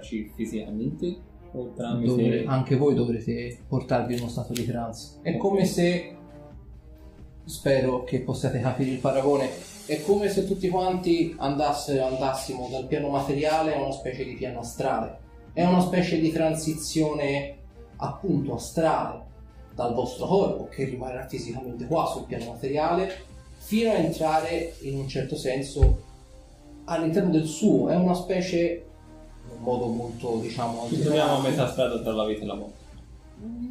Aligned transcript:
di 0.00 0.16
entrarci 0.20 0.32
fisicamente 0.34 1.16
o 1.52 1.72
tramite... 1.74 2.06
Dove 2.06 2.44
anche 2.46 2.76
voi 2.76 2.94
dovrete 2.94 3.58
portarvi 3.68 4.14
in 4.14 4.20
uno 4.20 4.30
stato 4.30 4.52
di 4.52 4.64
trance. 4.64 5.18
È 5.22 5.36
come 5.36 5.64
se, 5.64 6.16
spero 7.44 8.04
che 8.04 8.20
possiate 8.20 8.60
capire 8.60 8.90
il 8.90 8.98
paragone, 8.98 9.48
è 9.86 10.02
come 10.02 10.28
se 10.28 10.46
tutti 10.46 10.68
quanti 10.68 11.34
andassero, 11.36 12.06
andassimo 12.06 12.68
dal 12.70 12.86
piano 12.86 13.08
materiale 13.08 13.74
a 13.74 13.82
una 13.82 13.92
specie 13.92 14.24
di 14.24 14.34
piano 14.34 14.60
astrale. 14.60 15.18
È 15.52 15.64
una 15.64 15.80
specie 15.80 16.20
di 16.20 16.30
transizione 16.30 17.56
appunto 17.96 18.54
astrale 18.54 19.28
dal 19.74 19.94
vostro 19.94 20.26
corpo 20.26 20.68
che 20.68 20.84
rimarrà 20.84 21.26
fisicamente 21.26 21.86
qua 21.86 22.06
sul 22.06 22.24
piano 22.24 22.46
materiale 22.46 23.28
fino 23.56 23.90
a 23.90 23.94
entrare 23.94 24.74
in 24.82 24.96
un 24.98 25.08
certo 25.08 25.36
senso 25.36 26.08
all'interno 26.84 27.30
del 27.30 27.46
suo. 27.46 27.88
È 27.88 27.96
una 27.96 28.14
specie, 28.14 28.89
modo 29.60 29.86
molto 29.86 30.38
diciamo... 30.40 30.86
Ci 30.88 31.00
troviamo 31.00 31.36
a 31.36 31.40
metà 31.40 31.68
strada 31.68 32.00
tra 32.00 32.12
la 32.12 32.24
vita 32.26 32.42
e 32.42 32.46
la 32.46 32.54
morte. 32.54 32.78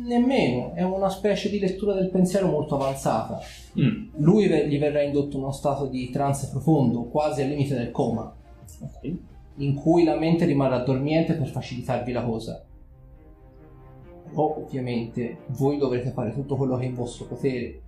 Nemmeno, 0.06 0.74
è 0.74 0.82
una 0.82 1.10
specie 1.10 1.50
di 1.50 1.60
lettura 1.60 1.94
del 1.94 2.10
pensiero 2.10 2.48
molto 2.48 2.76
avanzata. 2.76 3.40
Mm. 3.80 4.10
Lui 4.18 4.48
gli 4.48 4.80
verrà 4.80 5.04
indotto 5.04 5.38
in 5.38 5.44
uno 5.44 5.52
stato 5.52 5.86
di 5.86 6.10
trance 6.10 6.50
profondo, 6.50 7.04
quasi 7.04 7.42
al 7.42 7.50
limite 7.50 7.76
del 7.76 7.92
coma, 7.92 8.34
Ok. 8.82 9.14
in 9.58 9.76
cui 9.76 10.04
la 10.04 10.18
mente 10.18 10.46
rimarrà 10.46 10.80
dormiente 10.80 11.34
per 11.36 11.48
facilitarvi 11.48 12.12
la 12.12 12.24
cosa. 12.24 12.64
Però 14.24 14.56
ovviamente 14.58 15.40
voi 15.48 15.78
dovrete 15.78 16.12
fare 16.12 16.34
tutto 16.34 16.56
quello 16.56 16.78
che 16.78 16.86
è 16.86 16.88
in 16.88 16.96
vostro 16.96 17.26
potere. 17.26 17.82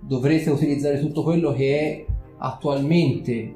Dovrete 0.00 0.50
utilizzare 0.50 1.00
tutto 1.00 1.22
quello 1.22 1.52
che 1.52 1.78
è 1.78 2.04
attualmente, 2.38 3.54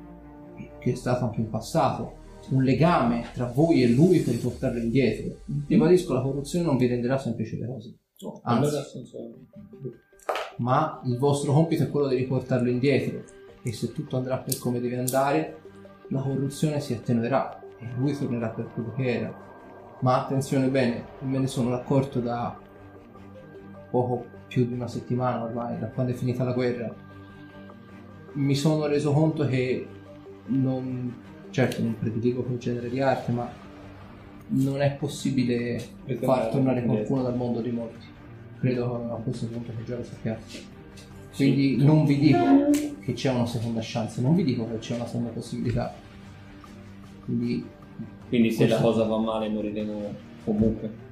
che 0.78 0.92
è 0.92 0.94
stato 0.94 1.24
anche 1.24 1.40
in 1.40 1.50
passato, 1.50 2.12
un 2.50 2.62
legame 2.62 3.26
tra 3.32 3.46
voi 3.46 3.82
e 3.82 3.88
lui 3.88 4.20
per 4.20 4.34
riportarlo 4.34 4.78
indietro. 4.78 5.38
Ribadisco, 5.66 6.12
la 6.12 6.22
corruzione 6.22 6.64
non 6.64 6.76
vi 6.76 6.86
renderà 6.86 7.18
semplici 7.18 7.58
le 7.58 7.66
cose. 7.66 7.94
Anzi. 8.22 8.40
Allora 8.42 8.82
senso... 8.82 9.18
ma 10.58 11.00
il 11.04 11.16
vostro 11.16 11.52
compito 11.52 11.84
è 11.84 11.88
quello 11.90 12.08
di 12.08 12.16
riportarlo 12.16 12.68
indietro 12.68 13.22
e 13.62 13.72
se 13.72 13.92
tutto 13.92 14.16
andrà 14.16 14.38
per 14.38 14.58
come 14.58 14.80
deve 14.80 14.98
andare 14.98 15.58
la 16.08 16.20
corruzione 16.20 16.80
si 16.80 16.92
attenuerà 16.92 17.62
e 17.78 17.86
lui 17.96 18.16
tornerà 18.16 18.48
per 18.48 18.70
quello 18.72 18.92
che 18.92 19.04
era 19.04 19.48
ma 20.00 20.22
attenzione 20.22 20.68
bene 20.68 21.04
me 21.20 21.38
ne 21.38 21.46
sono 21.46 21.74
accorto 21.74 22.20
da 22.20 22.58
poco 23.90 24.26
più 24.48 24.66
di 24.66 24.72
una 24.72 24.88
settimana 24.88 25.44
ormai 25.44 25.78
da 25.78 25.88
quando 25.88 26.12
è 26.12 26.14
finita 26.14 26.44
la 26.44 26.52
guerra 26.52 26.94
mi 28.32 28.54
sono 28.54 28.86
reso 28.86 29.12
conto 29.12 29.46
che 29.46 29.86
non 30.46 31.14
certo 31.50 31.82
non 31.82 31.96
prediligo 31.98 32.42
quel 32.42 32.58
genere 32.58 32.88
di 32.88 33.00
arte 33.00 33.32
ma 33.32 33.50
non 34.52 34.80
è 34.80 34.92
possibile 34.92 35.78
far 35.78 36.06
Ritornare 36.06 36.50
tornare 36.50 36.84
qualcuno 36.84 37.22
dal 37.22 37.36
mondo 37.36 37.60
dei 37.60 37.72
morti 37.72 38.06
credo 38.58 39.12
a 39.12 39.16
questo 39.16 39.46
punto 39.46 39.72
che 39.76 39.84
già 39.84 39.96
lo 39.96 40.04
sappiate 40.04 40.78
quindi 41.40 41.76
non 41.76 42.04
vi 42.04 42.18
dico 42.18 42.70
che 43.00 43.14
c'è 43.14 43.30
una 43.30 43.46
seconda 43.46 43.80
chance, 43.82 44.20
non 44.20 44.34
vi 44.34 44.44
dico 44.44 44.68
che 44.68 44.78
c'è 44.78 44.96
una 44.96 45.06
seconda 45.06 45.30
possibilità. 45.30 45.94
Quindi 47.24 47.64
Quindi 48.28 48.50
se 48.50 48.66
la 48.66 48.78
cosa 48.78 49.04
va 49.04 49.16
male 49.16 49.48
moriremo 49.48 50.14
comunque. 50.44 51.08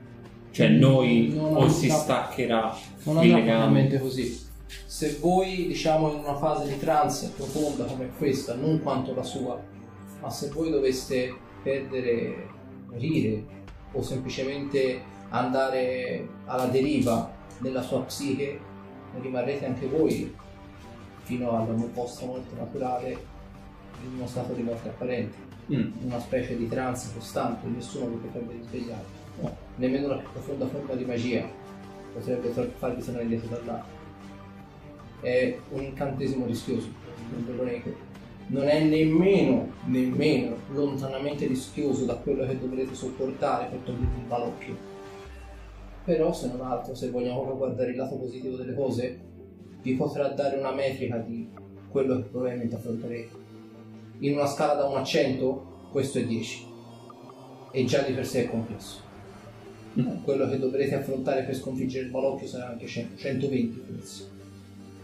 Cioè 0.50 0.69
noi 0.69 1.33
Non 1.34 1.56
o 1.56 1.69
si 1.69 1.89
staccherà 1.89 2.77
non 3.05 3.19
andrà 3.19 3.36
propriamente 3.36 3.98
così. 3.98 4.47
Se 4.84 5.17
voi, 5.20 5.67
diciamo, 5.68 6.13
in 6.13 6.18
una 6.18 6.36
fase 6.36 6.70
di 6.70 6.79
trance 6.79 7.33
profonda 7.34 7.84
come 7.84 8.11
questa, 8.18 8.55
non 8.55 8.80
quanto 8.83 9.14
la 9.14 9.23
sua, 9.23 9.58
ma 10.20 10.30
se 10.30 10.48
voi 10.51 10.70
doveste 10.70 11.34
perdere, 11.62 12.48
morire 12.90 13.45
o 13.92 14.02
semplicemente 14.02 15.01
andare 15.30 16.27
alla 16.46 16.67
deriva 16.67 17.30
nella 17.58 17.83
sua 17.83 18.02
psiche, 18.02 18.61
rimarrete 19.20 19.67
anche 19.67 19.86
voi 19.86 20.34
fino 21.23 21.51
alla 21.51 21.73
vostra 21.92 22.27
morte 22.27 22.55
naturale 22.57 23.11
in 24.05 24.14
uno 24.17 24.27
stato 24.27 24.52
di 24.52 24.62
morte 24.62 24.89
apparente. 24.89 25.46
Mm. 25.70 25.90
una 26.05 26.18
specie 26.18 26.57
di 26.57 26.67
trance 26.67 27.11
costante, 27.12 27.67
nessuno 27.67 28.07
vi 28.07 28.17
potrebbe 28.17 28.55
risvegliare, 28.55 29.05
nemmeno 29.77 30.07
una 30.07 30.17
più 30.17 30.30
profonda 30.33 30.67
forma 30.67 30.95
di 30.95 31.05
magia 31.05 31.46
potrebbe 32.14 32.48
farvi 32.78 33.02
tornare 33.02 33.24
indietro 33.24 33.48
da 33.48 33.73
là. 33.73 33.84
È 35.20 35.58
un 35.70 35.83
incantesimo 35.83 36.46
rischioso, 36.46 36.89
non 37.33 37.45
ve 37.45 37.52
lo 37.52 37.64
nego. 37.64 38.08
Non 38.51 38.67
è 38.67 38.83
nemmeno, 38.83 39.73
nemmeno 39.85 40.57
lontanamente 40.73 41.47
rischioso 41.47 42.07
da 42.07 42.14
quello 42.14 42.47
che 42.47 42.59
dovrete 42.59 42.95
sopportare 42.95 43.67
per 43.67 43.81
togliervi 43.81 44.20
il 44.20 44.27
balocchio. 44.27 44.77
Però, 46.05 46.33
se 46.33 46.48
non 46.48 46.63
altro, 46.63 46.95
se 46.95 47.11
vogliamo 47.11 47.45
guardare 47.55 47.91
il 47.91 47.97
lato 47.97 48.17
positivo 48.17 48.57
delle 48.57 48.75
cose, 48.75 49.20
vi 49.83 49.95
potrà 49.97 50.29
dare 50.29 50.57
una 50.57 50.73
metrica 50.73 51.19
di 51.19 51.47
quello 51.91 52.17
che 52.17 52.23
probabilmente 52.23 52.77
affronterete. 52.77 53.37
In 54.20 54.33
una 54.33 54.47
scala 54.47 54.75
da 54.75 54.87
1 54.87 54.97
a 54.97 55.05
100 55.05 55.67
questo 55.92 56.19
è 56.19 56.25
10 56.25 56.67
e 57.70 57.85
già 57.85 58.01
di 58.01 58.14
per 58.14 58.27
sé 58.27 58.45
è 58.45 58.51
complesso. 58.51 59.01
Quello 60.23 60.48
che 60.48 60.58
dovrete 60.58 60.95
affrontare 60.95 61.42
per 61.42 61.55
sconfiggere 61.55 62.07
il 62.07 62.13
malocchio 62.13 62.47
sarà 62.47 62.69
anche 62.69 62.87
100, 62.87 63.17
120 63.19 63.83
forse. 63.87 64.29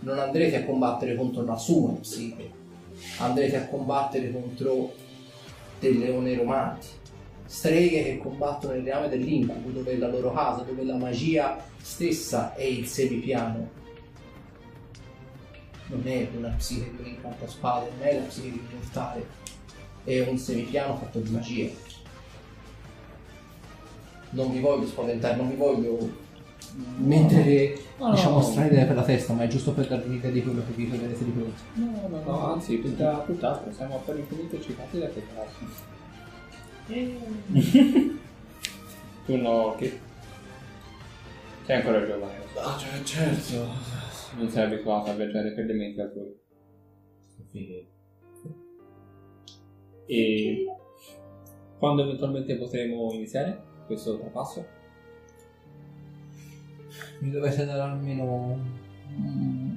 Non 0.01 0.19
andrete 0.19 0.57
a 0.57 0.65
combattere 0.65 1.15
contro 1.15 1.45
la 1.45 1.57
sua 1.57 1.93
psiche 1.93 2.63
andrete 3.19 3.57
a 3.57 3.67
combattere 3.67 4.33
contro 4.33 4.93
dei 5.79 5.99
leoni 5.99 6.35
romanti 6.35 6.89
streghe 7.47 8.03
che 8.03 8.19
combattono 8.19 8.73
nel 8.73 8.85
reame 8.85 9.09
dell'incubo 9.09 9.71
dove 9.71 9.93
è 9.93 9.97
la 9.97 10.09
loro 10.09 10.33
casa 10.33 10.63
dove 10.63 10.85
la 10.85 10.97
magia 10.97 11.63
stessa 11.81 12.55
è 12.55 12.63
il 12.63 12.87
semipiano 12.87 13.83
non 15.87 16.03
è 16.07 16.29
una 16.35 16.49
psiche 16.57 16.91
di 16.91 17.03
un 17.03 17.07
incanto 17.07 17.45
a 17.45 17.49
spade, 17.49 17.91
non 17.91 18.07
è 18.07 18.19
la 18.19 18.25
psiche 18.27 18.51
di 18.51 18.59
un 18.59 18.79
mortale, 18.79 19.27
è 20.05 20.21
un 20.27 20.39
semipiano 20.39 20.97
fatto 20.97 21.21
di 21.21 21.31
magia. 21.31 21.71
Non 24.31 24.51
vi 24.51 24.61
voglio 24.61 24.87
spaventare, 24.87 25.37
non 25.37 25.51
vi 25.51 25.57
voglio 25.57 26.23
mettere 26.99 27.79
No, 27.99 28.11
diciamo 28.11 28.37
no. 28.37 28.43
strane 28.43 28.67
idee 28.67 28.87
per 28.87 28.97
la 28.97 29.05
testa, 29.05 29.33
ma 29.35 29.45
è 29.45 29.47
giusto 29.47 29.73
per 29.73 29.87
darvi 29.87 30.09
un'idea 30.09 30.31
di 30.31 30.43
quello 30.43 30.63
che 30.67 30.73
vi 30.73 30.89
troverete 30.89 31.25
di 31.25 31.31
fronte. 31.31 31.63
No, 31.75 32.09
no, 32.09 32.23
no, 32.23 32.53
anzi, 32.53 32.81
tutta, 32.81 33.23
tutt'altro, 33.25 33.73
siamo 33.73 34.03
per 34.05 34.19
infinito 34.19 34.57
eccitati 34.57 34.99
da 34.99 35.09
che 35.09 35.23
caso. 35.33 35.93
tu 39.25 39.37
no, 39.37 39.75
che... 39.79 40.01
Sei 41.65 41.77
ancora 41.77 42.05
giovane. 42.05 42.35
Ah, 42.63 42.77
cioè, 42.77 43.03
certo. 43.05 43.67
non 44.37 44.51
sei 44.51 44.65
abituato 44.65 45.11
a 45.11 45.15
viaggiare 45.15 45.53
per 45.53 45.65
le 45.65 45.73
menti 45.73 46.01
altrui. 46.01 46.43
E 50.07 50.67
quando 51.79 52.03
eventualmente 52.03 52.57
potremo 52.57 53.13
iniziare 53.13 53.63
questo 53.87 54.19
trapasso? 54.19 54.67
Mi 57.21 57.31
dovete 57.31 57.65
dare 57.65 57.81
almeno 57.81 58.59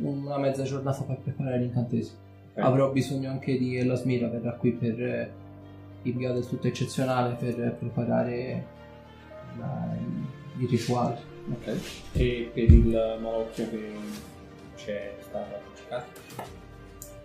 una 0.02 0.38
mezza 0.38 0.64
giornata 0.64 1.04
per 1.04 1.18
preparare 1.20 1.60
l'incantesimo. 1.60 2.18
Ok. 2.54 2.64
Avrò 2.64 2.92
bisogno 2.92 3.30
anche 3.30 3.58
di 3.58 3.78
Elasmira, 3.78 4.28
verrà 4.28 4.54
qui 4.54 4.72
per 4.72 5.02
eh, 5.02 5.32
invio 6.04 6.34
del 6.34 6.48
tutto 6.48 6.68
eccezionale 6.68 7.36
per 7.36 7.76
preparare 7.80 8.66
la- 9.58 9.96
il 10.58 10.68
rituale. 10.68 11.20
Ok. 11.52 11.80
E 12.14 12.52
per 12.54 12.64
il 12.72 13.18
malocchio 13.22 13.70
che 13.70 13.92
c'è 14.76 15.16
stato 15.20 15.56
cercato? 15.76 16.20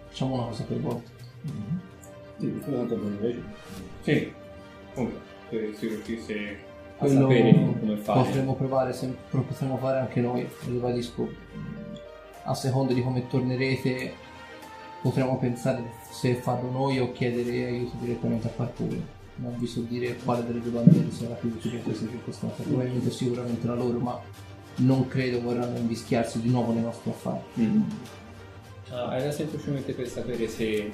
Facciamo 0.09 0.35
una 0.35 0.45
cosa 0.45 0.65
per 0.65 0.81
volta. 0.81 1.11
Sì. 4.03 4.33
Comunque, 4.95 5.21
se 5.75 5.87
riuscisse 5.89 6.57
Quello 7.03 7.27
come 7.27 7.97
fare. 7.97 8.23
potremmo 8.23 8.55
provare, 8.55 8.93
se 8.93 9.15
lo 9.31 9.43
potremmo 9.43 9.77
fare 9.77 9.99
anche 9.99 10.21
noi, 10.21 10.49
ribadisco. 10.67 11.29
A 12.45 12.55
seconda 12.55 12.93
di 12.93 13.03
come 13.03 13.27
tornerete 13.29 14.15
potremmo 15.03 15.39
pensare 15.39 15.83
se 16.11 16.35
farlo 16.35 16.71
noi 16.71 16.99
o 16.99 17.13
chiedere 17.13 17.67
aiuto 17.67 17.97
direttamente 18.01 18.47
a 18.47 18.51
qualcuno. 18.51 19.21
Non 19.37 19.57
vi 19.59 19.67
so 19.67 19.81
dire 19.81 20.17
quale 20.17 20.45
delle 20.45 20.61
due 20.61 20.71
bandiere 20.71 21.11
sarà 21.11 21.35
più 21.35 21.49
utile 21.49 21.77
in 21.77 21.83
queste 21.83 22.09
circostanze. 22.09 22.63
Probabilmente 22.63 23.11
sicuramente 23.11 23.67
la 23.67 23.75
loro, 23.75 23.99
ma 23.99 24.21
non 24.77 25.09
credo 25.09 25.41
vorranno 25.41 25.79
invischiarsi 25.79 26.41
di 26.41 26.49
nuovo 26.49 26.73
nei 26.73 26.83
nostri 26.83 27.11
affari. 27.11 27.41
Mm. 27.61 27.83
Ah, 28.91 29.17
era 29.17 29.31
semplicemente 29.31 29.93
per 29.93 30.09
sapere 30.09 30.49
se 30.49 30.93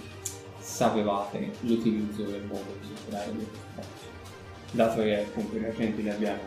sapevate 0.60 1.50
l'utilizzo 1.60 2.22
del 2.22 2.44
modo 2.44 2.76
di 2.80 2.86
superare 2.86 3.32
le. 3.32 3.46
Dato 4.70 5.02
che 5.02 5.20
appunto 5.20 5.56
i 5.56 5.60
reagenti 5.60 6.02
li 6.02 6.10
abbiamo 6.10 6.40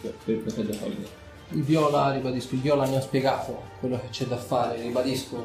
per 0.00 0.12
per 0.24 0.42
poterlo 0.42 0.72
togliere. 0.72 1.18
Il 1.50 1.62
Viola, 1.64 2.12
ribadisco, 2.12 2.56
Viola 2.56 2.86
mi 2.86 2.96
ha 2.96 3.00
spiegato 3.00 3.62
quello 3.80 3.98
che 3.98 4.08
c'è 4.10 4.24
da 4.24 4.36
fare, 4.36 4.80
ribadisco, 4.80 5.44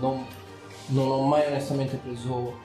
non, 0.00 0.26
non 0.88 1.08
ho 1.08 1.22
mai 1.22 1.46
onestamente 1.46 1.96
preso 1.96 2.64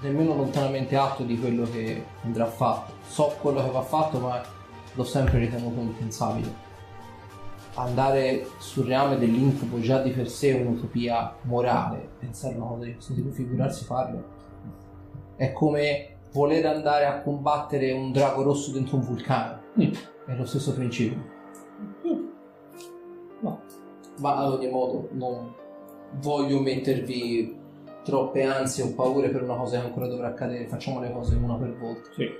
nemmeno 0.00 0.34
lontanamente 0.34 0.96
atto 0.96 1.24
di 1.24 1.38
quello 1.38 1.64
che 1.64 2.04
andrà 2.22 2.46
fatto. 2.46 2.92
So 3.06 3.34
quello 3.40 3.62
che 3.62 3.70
va 3.70 3.82
fatto, 3.82 4.18
ma 4.18 4.40
l'ho 4.94 5.04
sempre 5.04 5.38
ritenuto 5.38 5.80
impensabile. 5.80 6.66
Andare 7.74 8.48
sul 8.58 8.86
reame 8.86 9.18
dell'incubo 9.18 9.80
già 9.80 10.00
di 10.00 10.10
per 10.10 10.28
sé 10.28 10.56
è 10.56 10.60
un'utopia 10.60 11.36
morale, 11.42 12.08
pensare 12.18 12.56
una 12.56 12.66
cosa 12.66 12.84
di 12.84 12.92
questo 12.94 13.14
tipo, 13.14 13.30
figurarsi 13.30 13.84
farlo. 13.84 14.36
È 15.36 15.52
come 15.52 16.16
voler 16.38 16.66
andare 16.66 17.04
a 17.04 17.20
combattere 17.20 17.90
un 17.90 18.12
drago 18.12 18.42
rosso 18.42 18.70
dentro 18.70 18.96
un 18.96 19.02
vulcano. 19.02 19.60
Mm. 19.80 19.92
È 20.26 20.34
lo 20.36 20.44
stesso 20.44 20.72
principio. 20.72 21.36
No. 23.40 23.60
Ma 24.20 24.36
ad 24.36 24.52
ogni 24.52 24.68
modo 24.68 25.08
non 25.12 25.52
voglio 26.20 26.60
mettervi 26.60 27.56
troppe 28.04 28.44
ansie 28.44 28.84
o 28.84 28.94
paure 28.94 29.30
per 29.30 29.42
una 29.42 29.56
cosa 29.56 29.80
che 29.80 29.86
ancora 29.86 30.06
dovrà 30.06 30.28
accadere. 30.28 30.68
Facciamo 30.68 31.00
le 31.00 31.12
cose 31.12 31.34
una 31.34 31.56
per 31.56 31.76
volta. 31.76 32.08
Sì. 32.14 32.30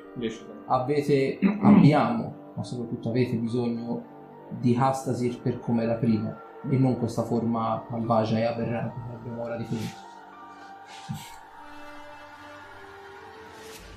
Avete, 0.66 1.38
abbiamo, 1.62 2.52
ma 2.54 2.62
soprattutto 2.62 3.08
avete 3.08 3.34
bisogno 3.34 4.16
di 4.60 4.76
Hastasir 4.78 5.40
per 5.40 5.58
come 5.58 5.82
era 5.82 5.94
prima 5.94 6.40
e 6.70 6.76
non 6.76 6.98
questa 6.98 7.22
forma 7.22 7.84
malvagia 7.90 8.38
e 8.38 8.44
aberrante 8.44 8.94
che 8.94 9.14
abbiamo 9.16 9.42
ora 9.42 9.56
di 9.56 9.64
fronte. 9.64 10.06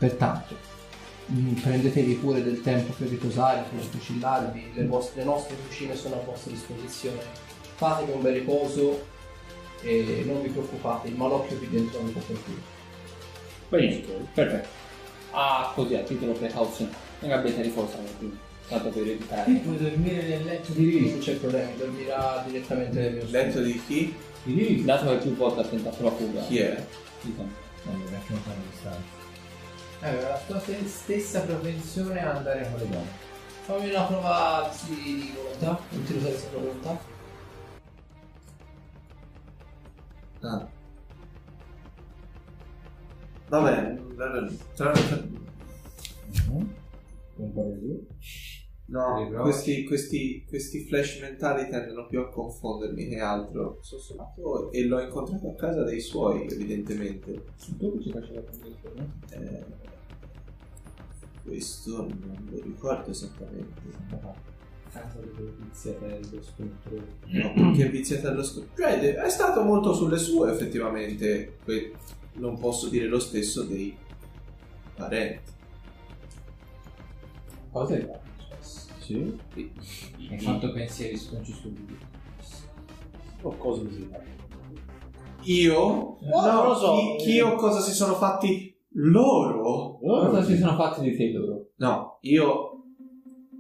Pertanto, 0.02 0.56
mm, 1.32 1.54
prendetevi 1.58 2.16
pure 2.16 2.42
del 2.42 2.62
tempo 2.62 2.92
per 2.98 3.08
riposare, 3.08 3.66
per 3.70 3.84
fucillarvi, 3.84 4.72
le, 4.74 4.86
vostre, 4.86 5.20
le 5.22 5.26
nostre 5.26 5.56
cucine 5.56 5.96
sono 5.96 6.16
a 6.16 6.24
vostra 6.26 6.50
disposizione. 6.50 7.20
Fatevi 7.76 8.12
un 8.12 8.22
bel 8.24 8.34
riposo 8.34 9.06
e 9.84 10.24
non 10.26 10.42
vi 10.42 10.50
preoccupate, 10.50 11.08
il 11.08 11.16
malocchio 11.16 11.56
qui 11.56 11.70
dentro 11.70 12.02
non 12.02 12.14
può 12.14 12.22
colpire. 12.26 12.62
Benissimo, 13.70 14.28
perfetto. 14.34 14.70
Ah, 15.34 15.72
così 15.76 15.94
a 15.94 16.02
titolo 16.02 16.32
precauzione. 16.32 16.92
Non 17.20 17.32
abbiate 17.34 17.62
riposato 17.62 18.02
prima, 18.18 18.34
tanto 18.70 18.90
per 18.90 19.08
evitare. 19.08 19.52
puoi 19.52 19.78
dormire 19.78 20.24
nel 20.24 20.46
letto 20.46 20.72
di 20.72 20.84
Lily, 20.84 21.10
non 21.12 21.20
c'è 21.20 21.36
problema, 21.36 21.70
dormirà 21.78 22.44
direttamente 22.48 23.00
nel 23.00 23.14
mio 23.14 23.26
Letto 23.30 23.62
di 23.62 23.80
chi? 23.86 24.16
Di 24.42 24.56
lì, 24.56 24.84
dato 24.84 25.12
che 25.12 25.18
più 25.18 25.36
volte 25.36 25.62
ha 25.62 25.66
tentato 25.66 26.04
la 26.04 26.12
fuga. 26.12 26.42
Chi 26.42 26.58
è? 26.58 26.84
diciamo. 27.22 27.50
Non 27.84 27.96
mi 28.00 28.06
piace 28.10 28.34
fare 28.44 28.58
distanza. 28.68 29.21
Aveva 30.02 30.30
la 30.30 30.42
tua 30.48 30.60
stessa 30.60 31.42
propensione 31.42 32.24
a 32.24 32.38
andare 32.38 32.68
con 32.70 32.80
le 32.80 32.90
donne. 32.90 33.30
Fammi 33.64 33.90
una 33.90 34.04
prova 34.04 34.72
di, 34.88 34.96
di 34.96 35.34
volontà, 35.36 35.80
un 35.92 36.04
tiro 36.04 36.20
senza 36.22 36.48
volontà. 36.54 37.00
Ah. 40.42 40.68
Va 43.50 43.62
bene, 43.62 44.02
tra- 44.16 44.92
tra- 44.92 44.94
Un 47.36 47.54
po' 47.54 47.74
di 47.80 48.08
no, 48.86 49.30
questi, 49.42 49.84
questi, 49.86 50.46
questi 50.48 50.86
flash 50.86 51.20
mentali 51.20 51.70
tendono 51.70 52.08
più 52.08 52.20
a 52.22 52.30
confondermi 52.30 53.08
che 53.08 53.20
altro. 53.20 53.78
Sono 53.82 54.02
suonato 54.02 54.72
e 54.72 54.86
l'ho 54.86 55.00
incontrato 55.00 55.50
a 55.50 55.56
casa 55.56 55.84
dei 55.84 56.00
suoi, 56.00 56.48
evidentemente. 56.48 57.44
Dove 57.68 58.02
ci 58.02 58.12
faceva 58.12 58.42
convinzione? 58.42 59.20
Eh, 59.32 59.90
questo 61.44 61.98
non 61.98 62.48
lo 62.50 62.62
ricordo 62.62 63.10
esattamente. 63.12 63.82
casa 64.92 65.20
delle 65.20 65.54
viziate 65.58 66.20
dello 66.20 66.42
scontro. 66.44 66.92
No, 67.28 67.54
perché 67.74 67.90
viziatello 67.90 68.44
scontro. 68.44 68.84
Cioè, 68.84 69.16
è 69.16 69.30
stato 69.30 69.62
molto 69.64 69.94
sulle 69.94 70.18
sue, 70.18 70.52
effettivamente. 70.52 71.58
Que- 71.64 71.94
non 72.34 72.58
posso 72.58 72.88
dire 72.88 73.08
lo 73.08 73.20
stesso 73.20 73.64
dei 73.64 73.96
parenti. 74.96 75.52
Cosa 77.72 77.96
è 77.96 78.20
Sì? 79.00 79.38
I- 79.56 79.72
Hai 80.30 80.40
fatto 80.40 80.72
pensieri 80.72 81.18
sconci 81.18 81.54
su 81.54 81.74
di 81.74 81.98
O 83.44 83.56
cosa 83.58 83.82
così? 83.84 84.10
Io? 85.44 86.18
No, 86.22 86.52
non 86.52 86.68
lo 86.68 86.76
so. 86.76 86.94
Chi, 87.18 87.24
chi 87.24 87.40
o 87.42 87.56
cosa 87.56 87.80
si 87.80 87.92
sono 87.92 88.14
fatti 88.16 88.71
loro? 88.94 89.98
Cosa 90.00 90.44
si 90.44 90.58
sono 90.58 90.76
fatti 90.76 91.02
di 91.02 91.16
te 91.16 91.32
loro? 91.32 91.72
No, 91.78 92.18
io 92.22 92.84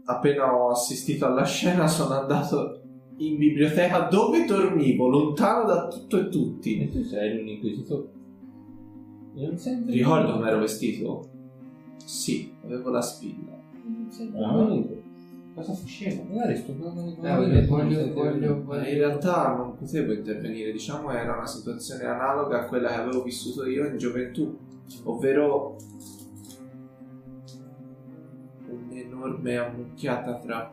appena 0.05 0.53
ho 0.53 0.69
assistito 0.69 1.25
alla 1.25 1.45
scena 1.45 1.87
sono 1.87 2.15
andato 2.15 2.81
in 3.17 3.37
biblioteca 3.37 4.07
dove 4.07 4.45
dormivo, 4.45 5.07
lontano 5.07 5.65
da 5.65 5.87
tutto 5.87 6.19
e 6.19 6.29
tutti. 6.29 6.79
E 6.79 6.89
tu 6.89 7.03
sei 7.03 7.39
un 7.39 7.47
inquisitore. 7.47 8.09
Io 9.35 9.47
non 9.47 9.57
sento. 9.57 9.91
Ricordo 9.91 10.33
come 10.33 10.47
ero 10.47 10.59
vestito? 10.59 11.29
Sì, 12.03 12.51
avevo 12.63 12.89
la 12.89 13.01
spilla. 13.01 13.57
Non 13.85 14.07
sento. 14.09 14.43
Ah. 14.43 14.53
venuto. 14.55 14.99
Cosa 15.53 15.73
faceva? 15.73 16.23
Magari 16.29 16.55
sto 16.55 16.73
parlando 16.73 17.13
con 17.13 17.25
Eh, 17.25 17.35
voglio, 17.35 17.67
voglio, 17.67 18.13
voglio, 18.13 18.63
Ma 18.65 18.87
in 18.87 18.97
realtà 18.97 19.53
non 19.55 19.75
potevo 19.75 20.13
intervenire, 20.13 20.71
diciamo 20.71 21.11
era 21.11 21.35
una 21.35 21.45
situazione 21.45 22.05
analoga 22.05 22.61
a 22.61 22.65
quella 22.65 22.87
che 22.87 22.95
avevo 22.95 23.21
vissuto 23.21 23.65
io 23.65 23.85
in 23.85 23.97
gioventù, 23.97 24.57
ovvero 25.03 25.75
un'enorme 28.67 29.57
ammucchiata 29.57 30.35
tra 30.35 30.69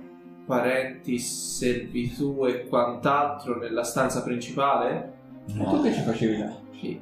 parenti, 0.46 1.18
servitù 1.18 2.46
e 2.46 2.66
quant'altro 2.68 3.58
nella 3.58 3.82
stanza 3.82 4.22
principale. 4.22 5.12
E 5.46 5.64
tu 5.64 5.82
che 5.82 5.92
ci 5.92 6.00
facevi 6.00 6.38
là? 6.38 6.56
Sì, 6.80 7.00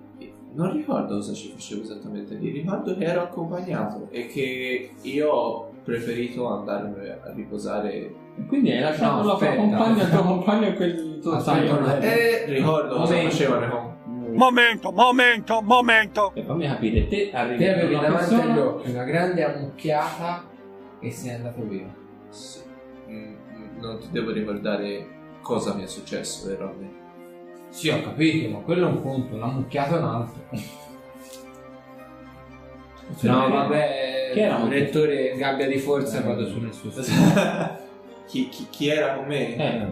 non 0.54 0.72
ricordo 0.72 1.16
cosa 1.16 1.32
ci 1.34 1.50
facevo 1.50 1.82
esattamente 1.82 2.34
lì, 2.34 2.50
ricordo 2.50 2.96
che 2.96 3.04
ero 3.04 3.22
accompagnato 3.22 4.08
e 4.10 4.26
che 4.26 4.90
io 5.02 5.30
ho 5.30 5.70
preferito 5.84 6.48
andare 6.48 7.20
a 7.22 7.32
riposare 7.32 8.24
quindi 8.48 8.70
hai 8.72 8.80
lasciato 8.80 9.22
No, 9.22 9.32
la 9.32 9.36
tua 9.38 9.54
compagna, 9.54 10.02
il 10.02 10.10
tuo 10.10 10.22
compagno 10.22 10.66
e 10.66 10.74
quel 10.74 11.18
tuo 11.22 11.32
attimo. 11.32 12.00
e 12.00 12.44
ricordo 12.46 12.96
cosa 12.96 13.14
facevano 13.14 13.68
con 13.68 13.85
Momento, 14.36 14.90
momento, 14.92 15.60
momento. 15.62 16.32
E 16.34 16.42
fammi 16.42 16.66
capire, 16.66 17.06
te 17.08 17.30
arrivi 17.32 17.58
Te 17.58 17.66
da 17.66 17.72
avevi 17.78 17.94
una 17.94 18.02
davanti 18.08 18.28
persona- 18.34 18.52
agli 18.52 18.58
occhi 18.58 18.90
una 18.90 19.04
grande 19.04 19.44
ammucchiata 19.44 20.44
e 21.00 21.10
sei 21.10 21.34
andato 21.34 21.62
via. 21.64 21.94
Sì. 22.28 22.60
Mm, 23.08 23.34
non 23.80 23.98
ti 23.98 24.08
devo 24.10 24.30
ricordare 24.32 25.06
cosa 25.42 25.74
mi 25.74 25.84
è 25.84 25.86
successo, 25.86 26.48
vero? 26.48 26.74
Sì, 27.70 27.88
ho 27.88 28.00
capito, 28.02 28.50
ma 28.50 28.58
quello 28.60 28.88
è 28.88 28.90
un 28.90 29.02
conto, 29.02 29.36
l'ammucchiata 29.36 29.96
è 29.96 29.98
un 29.98 30.04
altro. 30.04 30.42
No, 33.20 33.48
vabbè, 33.48 34.30
Chi 34.32 34.40
era? 34.40 34.64
lettore 34.64 35.34
gabbia 35.36 35.66
di 35.68 35.78
forza 35.78 36.20
vado 36.22 36.46
su 36.48 36.58
nel 36.60 36.72
suo 36.74 36.90
chi, 38.26 38.48
chi- 38.48 38.66
chi 38.68 38.88
era 38.88 39.14
con 39.14 39.26
me? 39.26 39.54
Eh, 39.56 39.86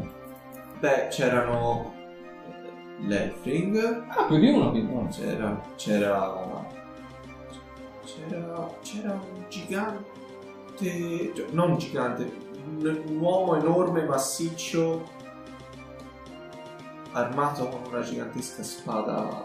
Beh, 0.80 1.06
c'erano 1.08 1.93
l'Elfring, 3.00 4.04
ah, 4.08 4.24
più 4.24 4.38
di 4.38 4.48
uno 4.48 4.70
quindi. 4.70 4.92
no. 4.92 5.08
c'era, 5.08 5.60
c'era, 5.76 6.66
c'era, 8.04 8.70
c'era 8.82 9.12
un 9.12 9.44
gigante, 9.48 11.32
cioè, 11.34 11.46
non 11.50 11.72
un 11.72 11.78
gigante, 11.78 12.32
un, 12.66 13.02
un 13.06 13.18
uomo 13.18 13.56
enorme, 13.56 14.04
massiccio, 14.04 15.02
armato 17.12 17.68
con 17.68 17.80
una 17.88 18.00
gigantesca 18.00 18.62
spada 18.62 19.42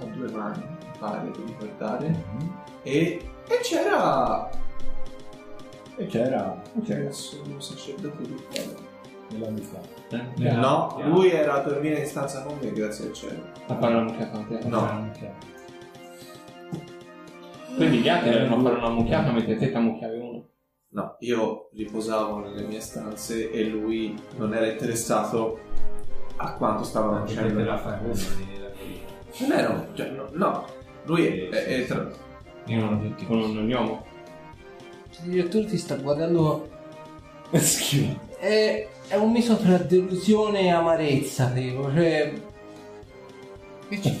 a 0.00 0.04
due 0.04 0.30
mani, 0.30 0.62
mi 0.62 0.98
pare 0.98 1.30
di 1.30 1.42
ricordare. 1.44 2.24
E, 2.82 3.30
e 3.46 3.58
c'era. 3.62 4.50
E 5.96 6.06
c'era 6.06 6.62
C'era 6.84 7.10
solo 7.10 7.54
un 7.54 7.60
sacerdote 7.60 8.22
di 8.22 8.44
cielo. 8.50 8.87
Nella 9.30 9.48
vita. 9.50 9.80
Eh, 10.10 10.52
No, 10.52 10.98
eh, 10.98 11.04
lui 11.06 11.30
era 11.30 11.54
a 11.54 11.60
dormire 11.62 12.00
in 12.00 12.06
stanza 12.06 12.42
con 12.42 12.56
me, 12.60 12.72
grazie 12.72 13.06
al 13.08 13.12
cielo. 13.12 13.42
A 13.66 13.76
fare 13.78 13.94
una 13.94 14.02
mucchiata 14.04 14.30
con 14.30 14.46
te. 14.46 14.68
No. 14.68 15.10
Quindi 17.76 17.98
gli 17.98 18.08
altri 18.08 18.30
erano 18.30 18.56
a 18.56 18.60
fare 18.62 18.76
una 18.76 18.90
mucchiata 18.90 19.30
mentre 19.30 19.56
te 19.56 19.68
ti 19.70 19.74
ammucchiavi 19.76 20.18
uno. 20.18 20.46
No, 20.90 21.16
io 21.20 21.68
riposavo 21.74 22.38
nelle 22.38 22.62
mie 22.62 22.80
stanze 22.80 23.50
e 23.50 23.64
lui 23.64 24.18
non 24.36 24.54
era 24.54 24.66
interessato 24.66 25.58
a 26.36 26.54
quanto 26.54 26.82
stava 26.82 27.20
facendo. 27.24 27.62
la 27.62 28.00
Non 29.40 29.52
era, 29.52 29.86
cioè, 29.92 30.08
no, 30.10 30.28
no. 30.32 30.64
lui 31.04 31.26
è, 31.26 31.48
è- 31.50 31.64
è 31.82 31.86
tra- 31.86 32.08
Io 32.64 32.80
non 32.84 33.00
tutti 33.02 33.26
con 33.26 33.38
un 33.38 33.54
gnomo. 33.66 34.06
Il 35.24 35.30
direttore 35.30 35.66
ti 35.66 35.76
sta 35.76 35.96
guardando. 35.96 36.68
Schifo. 37.52 38.18
È, 38.38 38.88
è 39.08 39.16
un 39.16 39.30
miso 39.30 39.56
tra 39.56 39.78
delusione 39.78 40.62
e 40.62 40.68
amarezza, 40.70 41.50
tipo, 41.50 41.92
cioè. 41.92 42.32
Che 43.88 43.98
c'è? 43.98 44.16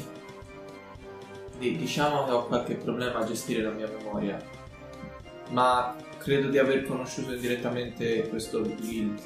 di- 1.58 1.76
diciamo 1.76 2.24
che 2.24 2.30
ho 2.30 2.46
qualche 2.46 2.76
problema 2.76 3.18
a 3.18 3.24
gestire 3.24 3.62
la 3.62 3.70
mia 3.70 3.88
memoria. 3.88 4.40
Ma 5.50 5.96
credo 6.18 6.48
di 6.48 6.58
aver 6.58 6.84
conosciuto 6.84 7.34
indirettamente 7.34 8.28
questo 8.28 8.62
guild. 8.62 9.20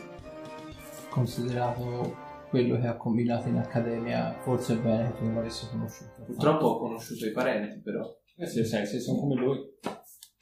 Considerato 1.08 2.30
quello 2.48 2.78
che 2.78 2.86
ha 2.86 2.96
combinato 2.96 3.48
in 3.48 3.56
accademia, 3.56 4.34
forse 4.42 4.74
è 4.74 4.76
bene 4.76 5.10
che 5.12 5.18
tu 5.18 5.24
non 5.24 5.34
l'avessi 5.36 5.68
conosciuto. 5.70 6.22
Purtroppo 6.24 6.66
ho 6.66 6.78
conosciuto 6.78 7.26
i 7.26 7.32
parenti, 7.32 7.80
però. 7.80 8.02
Eh 8.36 8.46
sì, 8.46 8.64
sai, 8.64 8.86
se 8.86 8.98
sono 8.98 9.20
come 9.20 9.34
lui. 9.34 9.58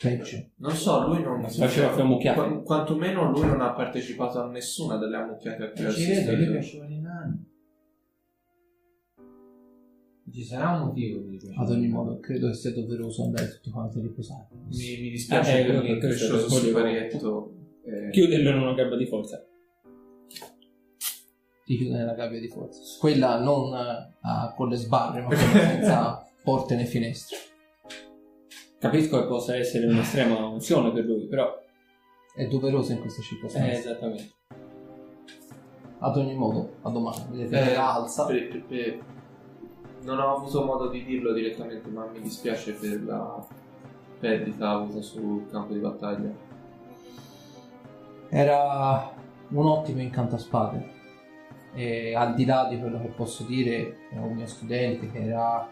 Peggio. 0.02 0.48
Non 0.56 0.70
so, 0.74 1.06
lui 1.08 1.22
non... 1.22 1.46
Faceva 1.46 1.88
più 1.92 2.00
ammucchiate. 2.02 2.40
Qu- 2.40 2.62
quantomeno 2.62 3.30
lui 3.30 3.46
non 3.46 3.60
ha 3.60 3.72
partecipato 3.72 4.40
a 4.40 4.46
nessuna 4.48 4.96
delle 4.96 5.16
ammucchiate 5.16 5.62
a 5.62 5.70
cui 5.72 5.84
ha 5.84 5.90
Ci 5.90 6.06
vedo, 6.06 6.30
assistito. 6.30 6.50
piacevano 6.52 6.90
i 6.94 7.00
nani. 7.00 7.48
Ci 10.32 10.44
sarà 10.44 10.70
un 10.70 10.86
motivo 10.86 11.20
di 11.20 11.38
questo. 11.38 11.60
Ad 11.60 11.70
ogni 11.70 11.88
modo, 11.88 12.18
credo 12.18 12.46
che 12.48 12.54
sia 12.54 12.72
doveroso 12.72 13.24
andare 13.24 13.48
tutti 13.50 13.68
quanti 13.70 13.98
a 13.98 14.02
riposare. 14.02 14.46
Mi, 14.52 15.00
mi 15.02 15.10
dispiace 15.10 15.50
Ah, 15.52 15.58
eh, 15.58 15.64
per 15.66 15.76
ok, 15.76 15.84
il 15.88 15.98
crescioso 15.98 16.48
siparietto. 16.48 17.52
eh, 17.84 18.10
Chiuderlo 18.10 18.50
in 18.50 18.56
una 18.58 18.72
gabbia 18.74 18.96
di 18.96 19.06
forza. 19.06 19.44
Ti 21.64 21.76
chiude 21.76 21.96
nella 21.98 22.14
gabbia 22.14 22.40
di 22.40 22.48
forza. 22.48 22.80
Quella 22.98 23.38
non 23.42 23.74
eh, 23.76 24.14
ah, 24.22 24.54
con 24.56 24.68
le 24.70 24.76
sbarre, 24.76 25.20
ma 25.20 25.26
quella 25.26 25.42
senza 25.42 26.24
porte 26.42 26.74
né 26.76 26.84
finestre. 26.86 27.36
Capisco 28.80 29.20
che 29.20 29.26
possa 29.26 29.54
essere 29.56 29.86
un'estrema 29.86 30.46
unzione 30.46 30.90
per 30.90 31.04
lui, 31.04 31.26
però... 31.26 31.54
È 32.34 32.46
doveroso 32.46 32.92
in 32.92 33.00
queste 33.00 33.20
Eh, 33.20 33.24
circostanze. 33.24 33.70
esattamente. 33.72 34.30
Ad 35.98 36.16
ogni 36.16 36.34
modo, 36.34 36.76
a 36.80 36.88
domani. 36.90 37.24
Vedete 37.28 37.62
che 37.62 37.72
eh, 37.72 37.76
la 37.76 37.94
alza. 37.96 38.24
per- 38.24 38.62
per- 38.66 38.98
non 40.04 40.18
ho 40.18 40.36
avuto 40.36 40.64
modo 40.64 40.88
di 40.88 41.04
dirlo 41.04 41.34
direttamente, 41.34 41.90
ma 41.90 42.06
mi 42.06 42.20
dispiace 42.22 42.72
per 42.72 43.02
la 43.04 43.46
perdita 44.18 44.70
avuta 44.70 45.02
sul 45.02 45.46
campo 45.50 45.74
di 45.74 45.78
battaglia. 45.80 46.30
Era 48.30 49.12
un 49.48 49.66
ottimo 49.66 50.00
incantaspade. 50.00 50.98
E 51.74 52.14
al 52.14 52.32
di 52.34 52.46
là 52.46 52.66
di 52.70 52.78
quello 52.78 52.98
che 53.00 53.08
posso 53.08 53.42
dire, 53.42 54.08
è 54.10 54.16
un 54.16 54.32
mio 54.32 54.46
studente 54.46 55.10
che 55.10 55.22
era 55.22 55.68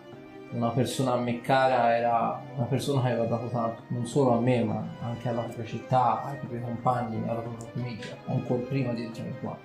una 0.50 0.70
persona 0.70 1.12
a 1.12 1.18
me 1.18 1.40
cara, 1.40 1.96
era 1.96 2.42
una 2.54 2.64
persona 2.64 3.02
che 3.02 3.08
aveva 3.08 3.26
dato 3.26 3.48
tanto, 3.48 3.82
non 3.88 4.06
solo 4.06 4.32
a 4.32 4.40
me, 4.40 4.64
ma 4.64 4.82
anche 5.00 5.28
alla 5.28 5.42
propria 5.42 5.64
città, 5.64 6.22
ai 6.24 6.38
propri 6.38 6.60
compagni, 6.60 7.28
alla 7.28 7.40
propria 7.40 7.68
famiglia, 7.68 8.16
ancora 8.26 8.62
prima 8.62 8.92
di 8.92 9.04
entrare 9.04 9.34
qua. 9.40 9.58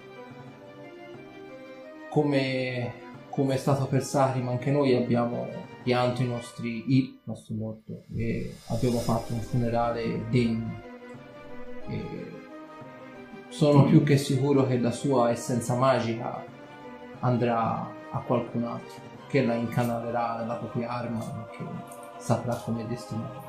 Come, 2.10 2.94
come 3.30 3.54
è 3.54 3.58
stato 3.58 3.86
per 3.86 4.04
Sarim, 4.04 4.50
anche 4.50 4.72
noi 4.72 4.96
abbiamo 4.96 5.48
pianto 5.84 6.22
i 6.22 6.28
nostri, 6.28 6.98
il 6.98 7.20
nostro 7.24 7.56
morto 7.56 8.04
e 8.16 8.56
abbiamo 8.68 9.00
fatto 9.00 9.34
un 9.34 9.40
funerale 9.40 10.30
degno. 10.30 10.82
E 11.88 12.42
sono 13.48 13.86
più 13.86 14.04
che 14.04 14.18
sicuro 14.18 14.66
che 14.66 14.78
la 14.80 14.92
sua 14.92 15.30
essenza 15.30 15.76
magica 15.76 16.44
andrà 17.20 17.90
a 18.12 18.20
qualcun 18.20 18.64
altro 18.64 19.13
che 19.34 19.44
la 19.44 19.56
incanalerà 19.56 20.38
nella 20.38 20.58
propria 20.58 20.90
arma 20.90 21.48
che 21.50 21.66
saprà 22.20 22.56
come 22.58 22.86
destinarla. 22.86 23.42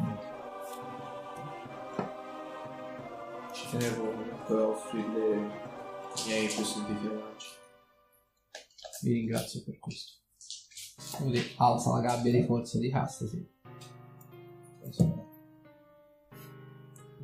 Ci 3.53 3.69
tenevo 3.71 4.03
comunque 4.11 4.62
a 4.62 4.67
offrirle 4.67 5.37
i 5.37 6.26
miei 6.26 6.47
più 6.47 6.64
sentiti 6.64 7.07
omaggi. 7.07 7.47
Vi 9.03 9.12
ringrazio 9.12 9.62
per 9.62 9.79
questo. 9.79 10.12
Così 11.19 11.53
alza 11.59 11.93
la 11.93 12.00
gabbia 12.00 12.33
di 12.33 12.45
forza 12.45 12.79
di 12.79 12.88
casta, 12.91 13.26
sì. 13.26 13.47
Insomma, 14.85 15.23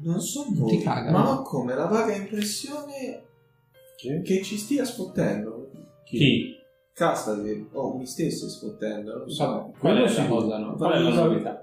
Non 0.01 0.21
so 0.21 0.45
Ti 0.45 0.55
voi, 0.55 0.83
cagano. 0.83 1.17
ma 1.17 1.31
ho 1.31 1.43
come 1.45 1.75
la 1.75 1.87
vaga 1.87 2.15
impressione 2.15 3.25
che 3.97 4.43
ci 4.43 4.59
stia 4.59 4.85
sfottendo. 4.85 5.71
Chi? 6.05 6.59
Castasi, 7.01 7.67
o 7.73 7.97
mi 7.97 8.05
stesse 8.05 8.47
sfottendo, 8.51 9.17
non 9.21 9.31
so. 9.31 9.47
Vabbè, 9.47 9.79
qual 9.79 9.97
è 9.97 10.15
la 10.15 10.27
cosa, 10.29 10.59
no? 10.59 10.75
Qual 10.77 10.93
è 10.93 10.99
la 10.99 11.25
novità? 11.25 11.63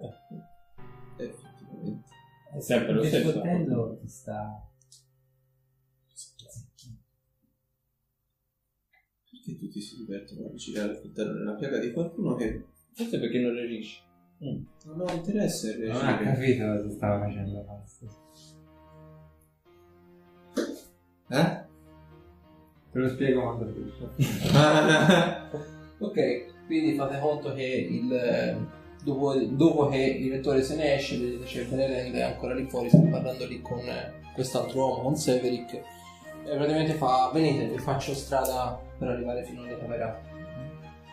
Effettivamente. 1.16 2.10
È 2.56 2.60
sempre 2.60 2.94
lo 2.94 3.02
Che 3.02 3.08
stesso. 3.08 3.30
sfottendo 3.30 3.98
ti 4.02 4.08
sta... 4.08 4.68
Perché 9.30 9.60
tutti 9.60 9.80
si 9.80 9.98
divertono 9.98 10.48
a 10.48 10.54
girare 10.56 10.94
il 10.94 11.02
coltello 11.02 11.34
nella 11.34 11.54
piaga 11.54 11.78
di 11.78 11.92
qualcuno 11.92 12.34
che 12.34 12.66
Forse 12.94 13.20
perché 13.20 13.38
non 13.40 13.54
reagisci. 13.54 14.02
non 14.40 15.04
ha 15.08 15.12
interesse 15.14 15.74
a 15.76 15.94
Non 15.94 16.04
ha 16.04 16.18
reagire. 16.18 16.34
capito 16.34 16.66
cosa 16.66 16.90
stava 16.96 17.20
facendo. 17.20 17.66
Eh? 21.30 21.66
Te 22.92 23.00
lo 23.00 23.10
spiego 23.10 23.42
quando 23.42 23.66
finisce. 23.74 25.66
Ok, 26.00 26.66
quindi 26.68 26.94
fate 26.94 27.20
conto 27.20 27.54
che 27.54 27.64
il, 27.64 28.68
dopo, 29.04 29.34
dopo 29.34 29.88
che 29.88 29.98
il 29.98 30.32
rettore 30.32 30.62
se 30.62 30.76
ne 30.76 30.94
esce, 30.94 31.18
vedete 31.18 31.46
c'è 31.46 31.66
Beneleng 31.66 32.14
è 32.14 32.22
ancora 32.22 32.54
lì 32.54 32.68
fuori, 32.70 32.88
sta 32.90 33.00
parlando 33.00 33.48
lì 33.48 33.60
con 33.62 33.80
eh, 33.80 34.14
quest'altro 34.36 34.80
uomo, 34.80 35.02
con 35.02 35.16
Severick, 35.16 35.74
e 35.74 36.56
praticamente 36.56 36.94
fa, 36.94 37.32
venite, 37.34 37.66
vi 37.66 37.80
faccio 37.80 38.14
strada 38.14 38.80
per 38.98 39.08
arrivare 39.08 39.44
fino 39.44 39.64
alle 39.64 39.80
camerate. 39.80 40.37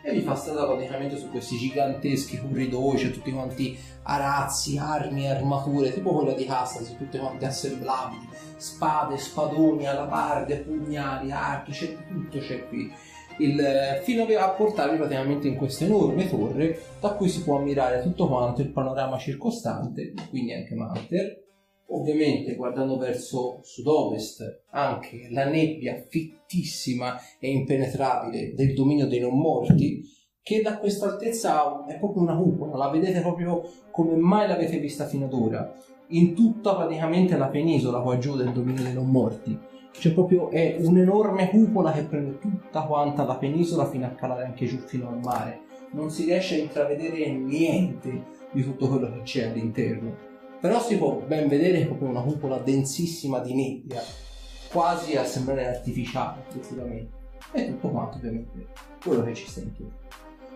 E 0.04 0.12
vi 0.12 0.20
fa 0.20 0.34
strada 0.34 0.66
praticamente 0.66 1.16
su 1.16 1.30
questi 1.30 1.56
giganteschi 1.56 2.38
corridoi, 2.38 2.96
c'è 2.96 3.10
tutti 3.10 3.32
quanti 3.32 3.76
arazzi, 4.02 4.76
armi, 4.76 5.28
armature, 5.28 5.94
tipo 5.94 6.14
quella 6.14 6.34
di 6.34 6.44
Castasi, 6.44 6.96
tutte 6.98 7.18
quante 7.18 7.46
assemblabili, 7.46 8.28
spade, 8.56 9.16
spadoni, 9.16 9.86
alabarde, 9.86 10.58
pugnali, 10.58 11.32
archi, 11.32 11.72
c'è 11.72 11.96
tutto 12.06 12.38
c'è 12.38 12.68
qui 12.68 12.92
il, 13.38 14.00
fino 14.02 14.24
a 14.24 14.48
portarvi 14.50 14.96
praticamente 14.96 15.48
in 15.48 15.56
questa 15.56 15.84
enorme 15.84 16.28
torre 16.28 16.78
da 17.00 17.10
cui 17.14 17.28
si 17.28 17.42
può 17.42 17.56
ammirare 17.56 18.02
tutto 18.02 18.28
quanto 18.28 18.60
il 18.60 18.70
panorama 18.70 19.18
circostante, 19.18 20.12
quindi 20.30 20.52
anche 20.52 20.74
Manter. 20.74 21.43
Ovviamente 21.88 22.54
guardando 22.54 22.96
verso 22.96 23.60
sud-ovest 23.62 24.62
anche 24.70 25.28
la 25.30 25.44
nebbia 25.44 26.02
fittissima 26.08 27.16
e 27.38 27.50
impenetrabile 27.50 28.54
del 28.54 28.74
dominio 28.74 29.06
dei 29.06 29.20
non 29.20 29.38
morti 29.38 30.02
che 30.42 30.60
da 30.60 30.78
questa 30.78 31.06
altezza 31.06 31.86
è 31.86 31.98
proprio 31.98 32.22
una 32.22 32.36
cupola, 32.36 32.76
la 32.76 32.90
vedete 32.90 33.20
proprio 33.20 33.62
come 33.90 34.14
mai 34.16 34.46
l'avete 34.46 34.78
vista 34.78 35.06
fino 35.06 35.26
ad 35.26 35.32
ora. 35.32 35.72
In 36.08 36.34
tutta 36.34 36.74
praticamente 36.74 37.36
la 37.36 37.48
penisola 37.48 38.00
qua 38.00 38.18
giù 38.18 38.36
del 38.36 38.52
dominio 38.52 38.82
dei 38.82 38.92
non 38.92 39.10
morti 39.10 39.58
c'è 39.98 40.12
proprio 40.12 40.50
è 40.50 40.76
un'enorme 40.78 41.48
cupola 41.50 41.92
che 41.92 42.02
prende 42.02 42.38
tutta 42.38 42.82
quanta 42.82 43.24
la 43.24 43.36
penisola 43.36 43.86
fino 43.86 44.06
a 44.06 44.10
calare 44.10 44.44
anche 44.44 44.66
giù 44.66 44.78
fino 44.78 45.08
al 45.08 45.18
mare. 45.18 45.60
Non 45.92 46.10
si 46.10 46.24
riesce 46.24 46.56
a 46.56 46.58
intravedere 46.58 47.30
niente 47.30 48.24
di 48.50 48.62
tutto 48.62 48.88
quello 48.88 49.10
che 49.12 49.22
c'è 49.22 49.44
all'interno. 49.44 50.33
Però 50.64 50.80
si 50.80 50.96
può 50.96 51.20
ben 51.26 51.46
vedere 51.46 51.80
che 51.80 51.84
proprio 51.84 52.08
una 52.08 52.22
cupola 52.22 52.56
densissima 52.56 53.40
di 53.40 53.52
nebbia, 53.52 54.00
quasi 54.72 55.14
a 55.14 55.22
sembrare 55.22 55.66
artificiale, 55.66 56.40
effettivamente. 56.48 57.12
E 57.52 57.66
tutto 57.66 57.90
quanto, 57.90 58.16
ovviamente, 58.16 58.68
quello 59.04 59.24
che 59.24 59.34
ci 59.34 59.46
intorno. 59.60 59.92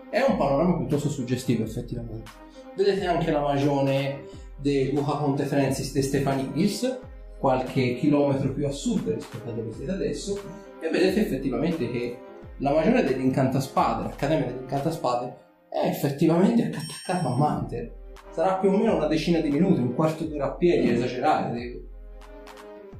È 0.09 0.19
un 0.27 0.35
panorama 0.35 0.77
piuttosto 0.77 1.09
suggestivo, 1.09 1.63
effettivamente. 1.63 2.31
Vedete 2.75 3.05
anche 3.05 3.29
la 3.29 3.41
magione 3.41 4.23
di 4.57 4.91
Luca 4.95 5.17
Conte 5.17 5.45
Francis 5.45 5.93
de 5.93 6.01
Stefanidis, 6.01 6.99
qualche 7.37 7.93
chilometro 7.97 8.51
più 8.51 8.65
a 8.65 8.71
sud 8.71 9.07
rispetto 9.09 9.51
a 9.51 9.53
dove 9.53 9.71
siete 9.73 9.91
adesso 9.91 10.41
e 10.81 10.89
vedete 10.89 11.21
effettivamente 11.21 11.87
che 11.91 12.17
la 12.57 12.73
magione 12.73 13.03
dell'incantaspade, 13.03 14.05
l'Accademia 14.05 14.47
dell'incantaspade 14.47 15.37
è 15.69 15.85
effettivamente 15.85 16.63
attaccata 16.63 17.29
a 17.29 17.35
Manter. 17.35 17.97
Sarà 18.31 18.55
più 18.55 18.69
o 18.71 18.77
meno 18.77 18.95
una 18.95 19.07
decina 19.07 19.39
di 19.39 19.49
minuti, 19.49 19.81
un 19.81 19.95
quarto 19.95 20.25
d'ora 20.25 20.45
a 20.45 20.55
piedi, 20.55 20.89
a 20.89 20.93
esagerare. 20.93 21.53
dico. 21.53 21.79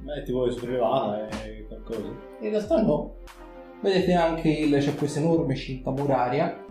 Beh, 0.00 0.22
ti 0.24 0.32
vuoi 0.32 0.52
sollevare 0.52 1.28
e 1.44 1.66
qualcosa? 1.66 2.08
In 2.40 2.50
realtà 2.50 2.82
no. 2.82 3.14
Vedete 3.82 4.12
anche 4.12 4.48
il, 4.48 4.76
c'è 4.76 4.94
questa 4.94 5.20
enorme 5.20 5.54
cinta 5.54 5.90
muraria, 5.90 6.64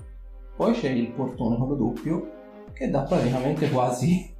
poi 0.56 0.74
c'è 0.74 0.89
il 0.89 1.12
portone 1.12 1.58
quello 1.58 1.75
doppio 1.75 2.32
che 2.74 2.89
dà 2.89 3.01
praticamente 3.01 3.70
quasi 3.70 4.38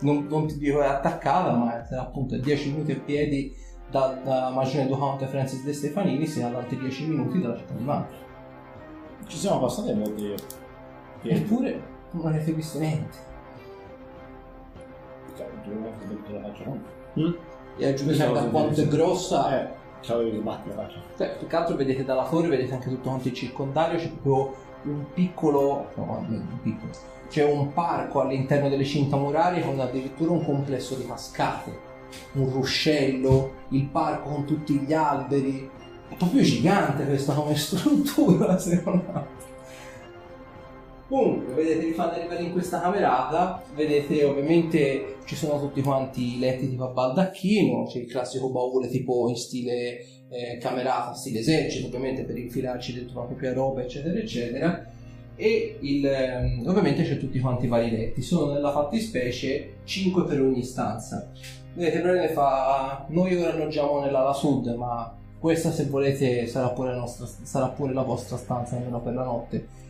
non, 0.00 0.26
non 0.28 0.46
ti 0.46 0.58
dico 0.58 0.82
è 0.82 0.86
attaccata, 0.86 1.52
ma 1.52 1.86
è 1.86 1.94
appunto 1.94 2.34
a 2.34 2.38
10 2.38 2.70
minuti 2.72 2.92
a 2.92 3.00
piedi 3.00 3.54
da- 3.90 4.18
dalla 4.22 4.50
magione 4.50 4.86
Ducante 4.86 5.26
Francis 5.26 5.64
De 5.64 5.72
Stefanini 5.72 6.26
sino 6.26 6.48
ad 6.48 6.54
altri 6.54 6.78
10 6.78 7.06
minuti 7.06 7.40
dalla 7.40 7.56
città 7.56 7.74
di 7.74 7.84
Mantua. 7.84 8.16
Ci 9.26 9.36
siamo 9.36 9.60
passati 9.60 9.92
molti 9.94 10.34
piedi. 11.22 11.40
Eppure 11.40 11.82
non 12.12 12.26
avete 12.26 12.52
visto 12.52 12.78
niente. 12.78 13.34
Cioè, 15.36 15.46
la 16.32 16.40
faccia 16.40 16.64
E 17.78 17.86
a 17.86 17.94
giudicare 17.94 18.32
da 18.32 18.44
quanto 18.46 18.80
è 18.80 18.88
grossa, 18.88 19.62
Eh, 19.62 19.68
sbatti 20.02 20.68
la 20.68 20.74
faccia. 20.74 20.98
Cioè, 21.16 21.36
più 21.36 21.46
che 21.46 21.56
altro 21.56 21.76
vedete 21.76 22.04
dalla 22.04 22.26
torre, 22.26 22.48
vedete 22.48 22.72
anche 22.74 22.88
tutto 22.88 23.08
quanto 23.08 23.28
il 23.28 23.34
circondario, 23.34 23.98
c'è 23.98 24.08
proprio 24.10 24.54
un 24.84 25.04
piccolo, 25.12 25.88
no, 25.96 26.24
un 26.28 26.58
piccolo, 26.62 26.92
c'è 27.28 27.44
un 27.44 27.72
parco 27.72 28.20
all'interno 28.20 28.68
delle 28.68 28.84
cinta 28.84 29.16
murarie 29.16 29.62
con 29.62 29.78
addirittura 29.80 30.30
un 30.30 30.44
complesso 30.44 30.94
di 30.94 31.06
cascate, 31.06 31.76
un 32.34 32.50
ruscello, 32.50 33.52
il 33.70 33.84
parco 33.86 34.30
con 34.30 34.44
tutti 34.44 34.74
gli 34.78 34.92
alberi, 34.92 35.68
è 36.08 36.14
proprio 36.14 36.42
gigante 36.42 37.04
questa 37.04 37.34
come 37.34 37.54
struttura, 37.56 38.56
secondo 38.58 39.04
me. 39.12 39.26
Comunque, 41.08 41.54
vedete, 41.54 41.86
vi 41.86 41.92
fanno 41.92 42.12
arrivare 42.12 42.42
in 42.42 42.52
questa 42.52 42.80
camerata, 42.80 43.62
vedete 43.76 44.24
ovviamente 44.24 45.18
ci 45.24 45.36
sono 45.36 45.60
tutti 45.60 45.80
quanti 45.80 46.34
i 46.34 46.38
letti 46.40 46.68
tipo 46.68 46.84
a 46.84 46.88
baldacchino, 46.88 47.84
c'è 47.84 47.98
il 47.98 48.06
classico 48.08 48.50
baule 48.50 48.88
tipo 48.88 49.28
in 49.28 49.36
stile 49.36 49.98
eh, 50.28 50.58
camerata, 50.60 51.14
stile 51.14 51.38
esercito, 51.38 51.86
ovviamente 51.86 52.24
per 52.24 52.36
infilarci 52.36 52.92
dentro 52.92 53.20
la 53.20 53.26
propria 53.26 53.52
roba, 53.52 53.82
eccetera, 53.82 54.18
eccetera. 54.18 54.84
E 55.36 55.76
il, 55.80 56.06
ehm, 56.06 56.66
ovviamente 56.66 57.04
c'è 57.04 57.18
tutti 57.18 57.38
quanti 57.38 57.66
i 57.66 57.68
vari 57.68 57.90
letti, 57.90 58.22
sono 58.22 58.52
nella 58.52 58.72
fattispecie 58.72 59.74
5 59.84 60.24
per 60.24 60.40
ogni 60.40 60.64
stanza. 60.64 61.30
Vedete, 61.74 62.00
Brene 62.00 62.28
fa, 62.30 63.04
noi 63.10 63.36
ora 63.36 63.52
alloggiamo 63.52 64.00
nell'ala 64.00 64.32
sud, 64.32 64.74
ma 64.74 65.14
questa 65.38 65.70
se 65.70 65.84
volete 65.84 66.46
sarà 66.46 66.70
pure 66.70 66.90
la, 66.90 66.96
nostra, 66.96 67.26
sarà 67.26 67.68
pure 67.68 67.92
la 67.92 68.02
vostra 68.02 68.36
stanza, 68.36 68.76
almeno 68.76 69.00
per 69.00 69.14
la 69.14 69.24
notte. 69.24 69.84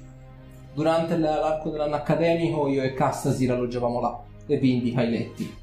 Durante 0.76 1.16
l'arco 1.16 1.70
dell'anno 1.70 1.94
accademico 1.94 2.68
io 2.68 2.82
e 2.82 2.92
Castasi 2.92 3.48
alloggiavamo 3.48 3.98
là 3.98 4.22
e 4.46 4.58
vi 4.58 4.74
indica 4.74 5.02
i 5.02 5.08
letti. 5.08 5.56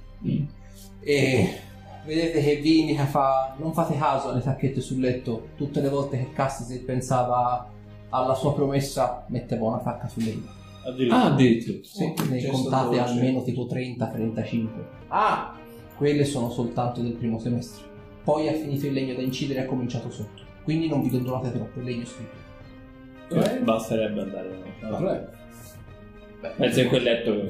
E 1.02 1.60
vedete 2.04 2.42
che 2.42 2.56
vi 2.56 2.80
indica 2.80 3.06
fa, 3.06 3.54
non 3.60 3.74
fate 3.74 3.96
caso 3.96 4.30
alle 4.30 4.42
tacchette 4.42 4.82
sul 4.82 5.00
letto, 5.00 5.50
tutte 5.56 5.82
le 5.82 5.90
volte 5.90 6.18
che 6.18 6.32
Castasi 6.34 6.80
pensava 6.80 7.70
alla 8.10 8.34
sua 8.34 8.56
promessa 8.56 9.24
metteva 9.28 9.68
una 9.68 9.82
tacca 9.82 10.08
sul 10.08 10.24
legno. 10.24 10.48
Addirittura. 10.84 11.22
Ah, 11.22 11.26
addirittura. 11.28 11.78
Sì, 11.84 12.14
ne 12.30 12.38
gesto 12.40 12.62
contate 12.64 13.00
almeno 13.00 13.44
tipo 13.44 13.68
30-35. 13.68 14.68
Ah, 15.10 15.56
quelle 15.96 16.26
sono 16.26 16.50
soltanto 16.50 17.02
del 17.02 17.14
primo 17.14 17.38
semestre. 17.38 17.84
Poi 18.24 18.48
ha 18.48 18.54
finito 18.54 18.88
il 18.88 18.94
legno 18.94 19.14
da 19.14 19.22
incidere 19.22 19.60
e 19.60 19.64
ha 19.64 19.68
cominciato 19.68 20.10
sotto. 20.10 20.42
Quindi 20.64 20.88
non 20.88 21.04
vi 21.04 21.12
dondolate 21.12 21.52
troppo, 21.52 21.78
il 21.78 21.86
legno 21.86 22.06
scritto. 22.06 22.43
Eh? 23.30 23.60
Basterebbe 23.60 24.22
andare 24.22 24.60
da 24.82 24.90
vabbè. 24.90 25.28
Mezzo 26.58 26.82
in 26.82 26.88
quel 26.90 27.04
letto, 27.04 27.48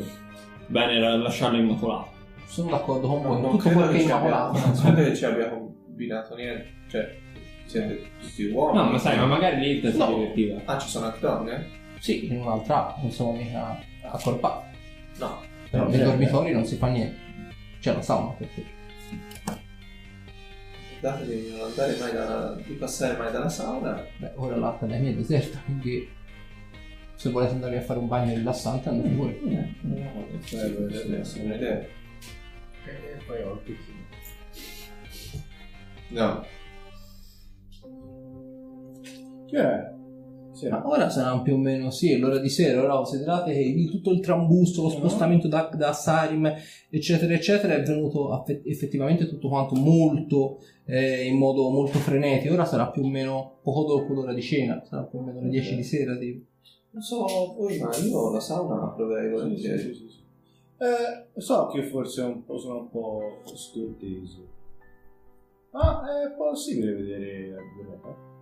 bene 0.67 0.93
era 0.93 1.15
lasciarlo 1.15 1.57
immacolato. 1.57 2.11
Sono 2.45 2.69
d'accordo 2.71 3.07
con 3.07 3.21
voi, 3.23 3.41
non 3.41 3.51
tutto 3.51 3.63
credo 3.69 3.79
quel 3.79 3.89
che 3.89 3.95
è 3.95 3.97
che 3.99 4.05
ci 4.05 4.11
abbia, 4.11 4.27
immacolato. 4.29 4.67
non 4.67 4.93
credo 4.93 5.09
che 5.09 5.15
ci 5.15 5.25
abbia 5.25 5.49
combinato 5.49 6.35
niente. 6.35 6.67
Cioè, 6.87 7.17
siete 7.65 8.01
tutti 8.21 8.45
uomini. 8.45 8.83
No, 8.83 8.91
ma 8.91 8.97
sai, 8.99 9.17
ma 9.17 9.25
magari 9.25 9.59
lì 9.81 9.91
si 9.91 9.97
No. 9.97 10.13
divertiva. 10.13 10.61
Ah, 10.65 10.77
ci 10.77 10.87
sono 10.87 11.05
anche 11.07 11.19
donne? 11.19 11.67
Sì, 11.99 12.27
in 12.31 12.41
un'altra 12.41 12.95
non 13.01 13.09
sono 13.11 13.31
mica 13.31 13.79
accorpati. 14.03 14.77
No. 15.17 15.41
Però 15.71 15.87
nei 15.87 15.99
Eh, 15.99 16.03
dormitori 16.03 16.51
non 16.51 16.65
si 16.65 16.75
fa 16.75 16.87
niente. 16.89 17.17
C'è 17.79 17.93
la 17.93 18.01
sauna 18.01 18.31
per 18.33 18.47
te. 18.53 18.63
Date 21.03 21.25
di 21.25 21.51
non 21.51 21.67
andare 21.67 21.98
mai 21.98 22.13
da, 22.13 22.53
di 22.65 22.75
passare 22.75 23.17
mai 23.17 23.29
dalla 23.29 23.50
sauna. 23.50 24.01
Beh, 24.19 24.31
ora 24.36 24.55
l'accademia 24.55 25.10
è 25.10 25.13
deserta, 25.13 25.60
quindi 25.65 26.07
se 27.15 27.29
volete 27.29 27.51
andare 27.51 27.77
a 27.77 27.81
fare 27.81 28.00
un 28.00 28.07
bagno 28.07 28.33
rilassante 28.33 28.88
andate 28.88 29.13
voi. 29.13 29.33
Potrebbe 30.50 31.19
essere 31.19 31.43
un'idea. 31.43 31.79
E 32.86 33.22
poi 33.25 33.41
ho 33.43 33.51
il 33.51 33.60
piccino. 33.65 33.98
No. 36.07 36.45
Che 39.48 39.57
è? 39.57 39.91
Ma 40.70 40.88
ora 40.88 41.10
saranno 41.10 41.41
più 41.41 41.53
o 41.53 41.58
meno, 41.58 41.89
sì, 41.91 42.12
è 42.12 42.17
l'ora 42.17 42.39
di 42.39 42.50
sera, 42.50 42.82
ora 42.82 42.96
considerate 42.96 43.53
che 43.53 43.88
tutto 43.89 44.12
il 44.12 44.20
trambusto, 44.20 44.84
lo 44.84 44.89
spostamento 44.89 45.48
da, 45.48 45.70
da 45.75 45.93
Sarim, 45.93 46.51
eccetera, 46.89 47.34
eccetera, 47.34 47.75
è 47.75 47.82
venuto 47.82 48.43
effettivamente 48.65 49.27
tutto 49.27 49.50
quanto 49.50 49.75
molto, 49.75 50.60
eh, 50.86 51.25
in 51.25 51.38
modo 51.38 51.70
molto 51.70 51.97
frenetico, 51.99 52.54
ora 52.54 52.65
sarà 52.65 52.89
più 52.89 53.04
o 53.04 53.08
meno 53.08 53.60
poco 53.62 53.84
dopo 53.84 54.13
l'ora 54.13 54.34
di 54.34 54.41
cena, 54.41 54.84
sarà 54.84 55.04
più 55.04 55.19
o 55.19 55.23
meno 55.23 55.41
le 55.41 55.49
10 55.49 55.76
di 55.76 55.84
sera, 55.84 56.17
tipo. 56.17 56.45
Non 56.91 57.02
so 57.02 57.26
voi, 57.58 57.80
ma 57.80 57.89
io 57.97 58.32
la 58.32 58.39
sauna 58.39 58.76
la 58.80 58.88
proverei 58.88 59.32
volentieri. 59.32 59.80
sì, 59.80 59.93
sì, 59.93 60.10
sì. 60.10 60.21
Eh, 60.78 61.39
so 61.41 61.67
che 61.67 61.84
forse 61.84 62.21
un 62.21 62.43
po', 62.45 62.58
sono 62.58 62.80
un 62.80 62.89
po' 62.89 63.41
scortese. 63.45 64.52
Ma 65.71 66.04
è 66.23 66.32
possibile 66.34 66.93
vedere 66.93 67.49
la 67.49 67.62
biblioteca? 67.62 68.33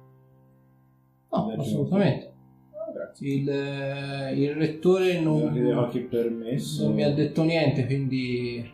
No, 1.32 1.56
assolutamente. 1.58 2.26
Ah. 2.26 3.12
Il, 3.20 3.50
eh, 3.50 4.34
il 4.34 4.54
rettore 4.54 5.20
non, 5.20 5.54
non 6.84 6.94
mi 6.94 7.04
ha 7.04 7.14
detto 7.14 7.44
niente, 7.44 7.86
quindi 7.86 8.70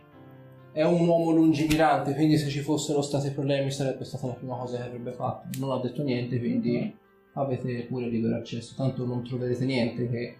è 0.72 0.82
un 0.82 1.06
uomo 1.06 1.30
lungimirante, 1.30 2.14
quindi 2.14 2.36
se 2.36 2.48
ci 2.48 2.60
fossero 2.60 3.02
stati 3.02 3.30
problemi 3.30 3.70
sarebbe 3.70 4.04
stata 4.04 4.26
la 4.26 4.34
prima 4.34 4.56
cosa 4.56 4.76
che 4.76 4.84
avrebbe 4.84 5.12
fatto. 5.12 5.58
Non 5.58 5.72
ha 5.72 5.80
detto 5.80 6.02
niente, 6.02 6.38
quindi 6.38 6.94
avete 7.34 7.84
pure 7.84 8.08
libero 8.08 8.36
accesso, 8.36 8.74
tanto 8.76 9.04
non 9.04 9.22
troverete 9.22 9.64
niente 9.64 10.08
che 10.08 10.36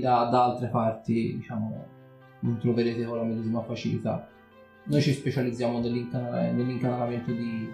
da, 0.00 0.28
da 0.30 0.44
altre 0.44 0.68
parti, 0.68 1.36
diciamo, 1.36 1.84
non 2.40 2.58
troverete 2.58 3.04
con 3.04 3.16
la 3.18 3.24
medesima 3.24 3.62
facilità. 3.62 4.28
Noi 4.84 5.00
ci 5.02 5.12
specializziamo 5.12 5.80
nell'incana- 5.80 6.50
nell'incanalamento 6.50 7.32
di 7.32 7.68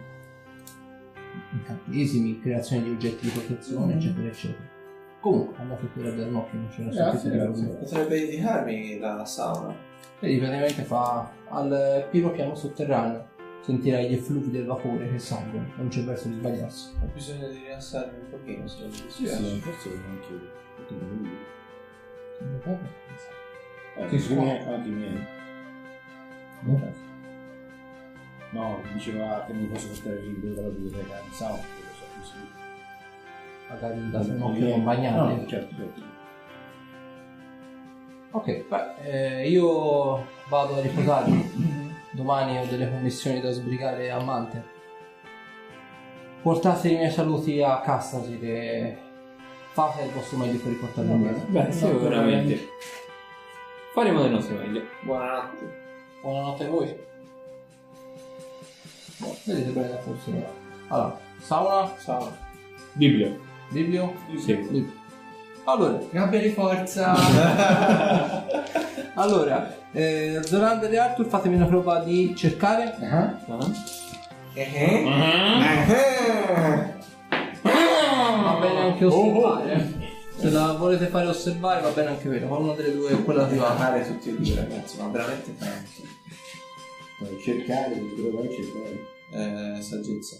incantesimi, 1.53 2.41
creazione 2.41 2.85
di 2.85 2.91
oggetti 2.91 3.27
di 3.27 3.33
protezione, 3.33 3.95
eccetera, 3.95 4.27
eccetera. 4.27 4.73
Comunque, 5.21 5.57
andate 5.59 5.87
pure 5.87 6.09
a 6.09 6.13
dare 6.13 6.29
un 6.29 6.35
occhio, 6.37 6.59
non 6.59 6.69
c'era 6.69 6.91
Grazie, 6.91 7.31
grazie. 7.31 7.67
Potrebbe 7.67 8.19
indicarmi 8.19 8.99
la 8.99 9.25
sauna. 9.25 9.75
Vedi, 10.21 10.39
praticamente 10.39 10.83
fa 10.83 11.33
al 11.49 12.07
primo 12.11 12.31
piano 12.31 12.55
sotterraneo. 12.55 13.33
Sentirai 13.63 14.11
gli 14.11 14.13
effluvi 14.13 14.51
del 14.51 14.67
vapore 14.67 15.11
che 15.11 15.19
salgono, 15.19 15.67
non 15.77 15.89
c'è 15.89 16.03
verso 16.03 16.29
di 16.29 16.35
sbagliarsi. 16.35 16.97
Ho 17.03 17.09
bisogno 17.15 17.49
di 17.49 17.61
rilassarmi 17.65 18.19
un 18.19 18.29
pochino, 18.29 18.67
se 18.67 18.81
non 18.81 18.89
mi 18.91 18.97
Sì, 19.09 19.27
sì, 19.27 19.61
forse 19.61 19.89
anche 19.89 20.33
io. 20.33 20.41
Tutti 20.77 20.93
i 20.93 20.97
miei, 24.35 24.59
anche 24.69 24.89
i 24.89 24.93
miei. 24.93 25.27
No, 28.55 28.81
diceva 28.93 29.43
che 29.47 29.53
non 29.53 29.69
posso 29.69 29.89
portare 29.89 30.21
il 30.21 30.27
libro 30.27 30.55
dalla 30.55 30.69
biblioteca 30.69 31.21
so 31.33 31.59
così. 32.21 32.37
Magari 33.69 34.11
date 34.11 34.31
un 34.31 34.43
occhio 34.43 34.69
non 34.69 34.85
bagnate. 34.85 35.35
No, 35.35 35.47
certo, 35.47 35.75
certo. 35.75 36.03
Ok, 38.31 38.65
beh, 38.69 39.41
eh, 39.43 39.49
io 39.49 40.25
vado 40.49 40.77
a 40.77 40.81
riposarmi. 40.81 41.93
Domani 42.13 42.59
ho 42.59 42.67
delle 42.67 42.89
commissioni 42.89 43.41
da 43.41 43.51
sbrigare 43.51 44.09
a 44.11 44.23
Mante. 44.23 44.63
Portate 46.41 46.91
i 46.91 46.97
miei 46.97 47.11
saluti 47.11 47.61
a 47.61 47.81
Castasi 47.81 48.39
che 48.39 48.97
fate 49.73 50.05
il 50.05 50.11
vostro 50.11 50.39
meglio 50.39 50.61
per 50.61 50.69
riportarmi 50.69 51.13
a 51.13 51.17
me. 51.17 51.45
Beh, 51.49 51.73
sicuramente. 51.73 52.69
Faremo 53.93 54.23
del 54.23 54.31
nostro 54.31 54.57
meglio. 54.59 54.83
Buonanotte. 55.03 55.83
Buonanotte 56.23 56.65
a 56.65 56.69
voi. 56.69 57.13
Vedete 59.45 59.71
bene 59.71 59.89
la 59.89 59.99
forse. 59.99 60.47
Allora, 60.89 61.19
sauna, 61.41 61.93
Ciao. 62.03 62.33
Biblio. 62.93 63.39
biblio, 63.71 64.13
Sì. 64.39 64.55
biblio. 64.55 65.03
Allora, 65.65 65.99
Gabbia 66.11 66.41
di 66.41 66.51
forza! 66.51 67.15
allora 69.15 69.75
eh, 69.93 70.41
Zorander 70.45 70.93
e 70.93 70.99
Arthur 70.99 71.27
fatemi 71.27 71.55
una 71.55 71.67
prova 71.67 72.01
di 72.01 72.35
cercare. 72.37 72.95
Ah. 73.01 73.39
Eh? 74.53 75.05
Va 78.43 78.59
bene 78.61 78.81
anche 78.81 79.05
osservare. 79.05 80.03
Se 80.37 80.51
la 80.51 80.73
volete 80.73 81.07
fare 81.07 81.29
osservare 81.29 81.81
va 81.81 81.91
bene 81.91 82.09
anche 82.11 82.29
quella. 82.29 82.47
Una 82.55 82.75
delle 82.75 82.93
due 82.95 83.11
è 83.13 83.25
quella 83.25 83.45
privata. 83.45 83.83
Male 83.83 84.07
tutti 84.07 84.29
e 84.29 84.37
due 84.37 84.55
ragazzi, 84.55 84.99
ma 85.01 85.09
veramente 85.09 85.57
tanto. 85.57 86.13
Cercare, 87.43 88.03
vai 88.33 88.47
a 88.47 88.51
cercare. 88.51 89.13
Eh, 89.33 89.81
saggezza. 89.81 90.37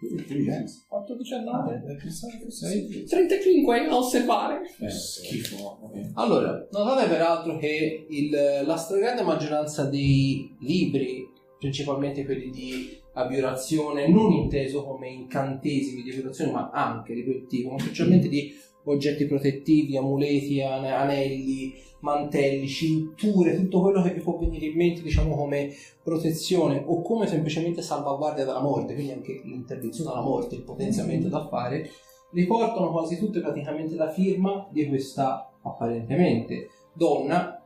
Intelligenza. 0.00 0.84
8, 0.90 1.16
19. 1.16 1.74
Eh, 1.74 1.96
pensavo 1.96 2.32
che 2.32 2.44
fosse 2.44 3.04
35 3.08 3.86
a 3.88 3.96
osservare. 3.96 4.60
Eh, 4.80 4.88
schifo. 4.90 5.78
ok. 5.82 6.10
Allora, 6.14 6.66
notate 6.70 7.08
peraltro 7.08 7.56
che 7.58 8.06
il- 8.08 8.62
la 8.64 8.76
stragrande 8.76 9.22
maggioranza 9.22 9.84
dei 9.86 10.54
libri, 10.60 11.26
principalmente 11.58 12.24
quelli 12.24 12.50
di 12.50 12.96
abiorazione, 13.14 14.08
non 14.08 14.30
inteso 14.32 14.84
come 14.84 15.08
incantesimi 15.10 16.02
di 16.02 16.10
abiorazione, 16.12 16.52
ma 16.52 16.70
anche 16.72 17.14
di 17.14 17.24
quel 17.24 17.46
tipo, 17.48 17.76
specialmente 17.78 18.28
di 18.28 18.52
oggetti 18.92 19.26
protettivi, 19.26 19.96
amuleti, 19.96 20.62
ane- 20.62 20.92
anelli, 20.92 21.74
mantelli, 22.00 22.66
cinture, 22.66 23.56
tutto 23.56 23.80
quello 23.80 24.02
che 24.02 24.12
vi 24.12 24.20
può 24.20 24.36
venire 24.36 24.66
in 24.66 24.76
mente, 24.76 25.02
diciamo, 25.02 25.34
come 25.34 25.70
protezione 26.02 26.82
o 26.86 27.02
come 27.02 27.26
semplicemente 27.26 27.82
salvaguardia 27.82 28.44
dalla 28.44 28.62
morte, 28.62 28.94
quindi 28.94 29.12
anche 29.12 29.40
l'interdizione 29.44 30.10
alla 30.10 30.22
morte, 30.22 30.54
il 30.54 30.62
potenziamento 30.62 31.28
da 31.28 31.46
fare, 31.48 31.90
riportano 32.30 32.90
quasi 32.90 33.18
tutte 33.18 33.40
praticamente 33.40 33.94
la 33.94 34.10
firma 34.10 34.68
di 34.70 34.86
questa 34.86 35.50
apparentemente 35.62 36.68
donna 36.92 37.62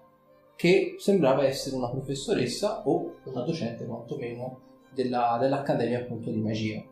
che 0.57 0.95
sembrava 0.99 1.45
essere 1.45 1.77
una 1.77 1.91
professoressa 1.91 2.87
o 2.87 3.15
una 3.25 3.43
docente 3.43 3.85
quantomeno 3.85 4.61
della- 4.95 5.37
dell'Accademia 5.41 5.99
appunto 5.99 6.31
di 6.31 6.41
magia. 6.41 6.83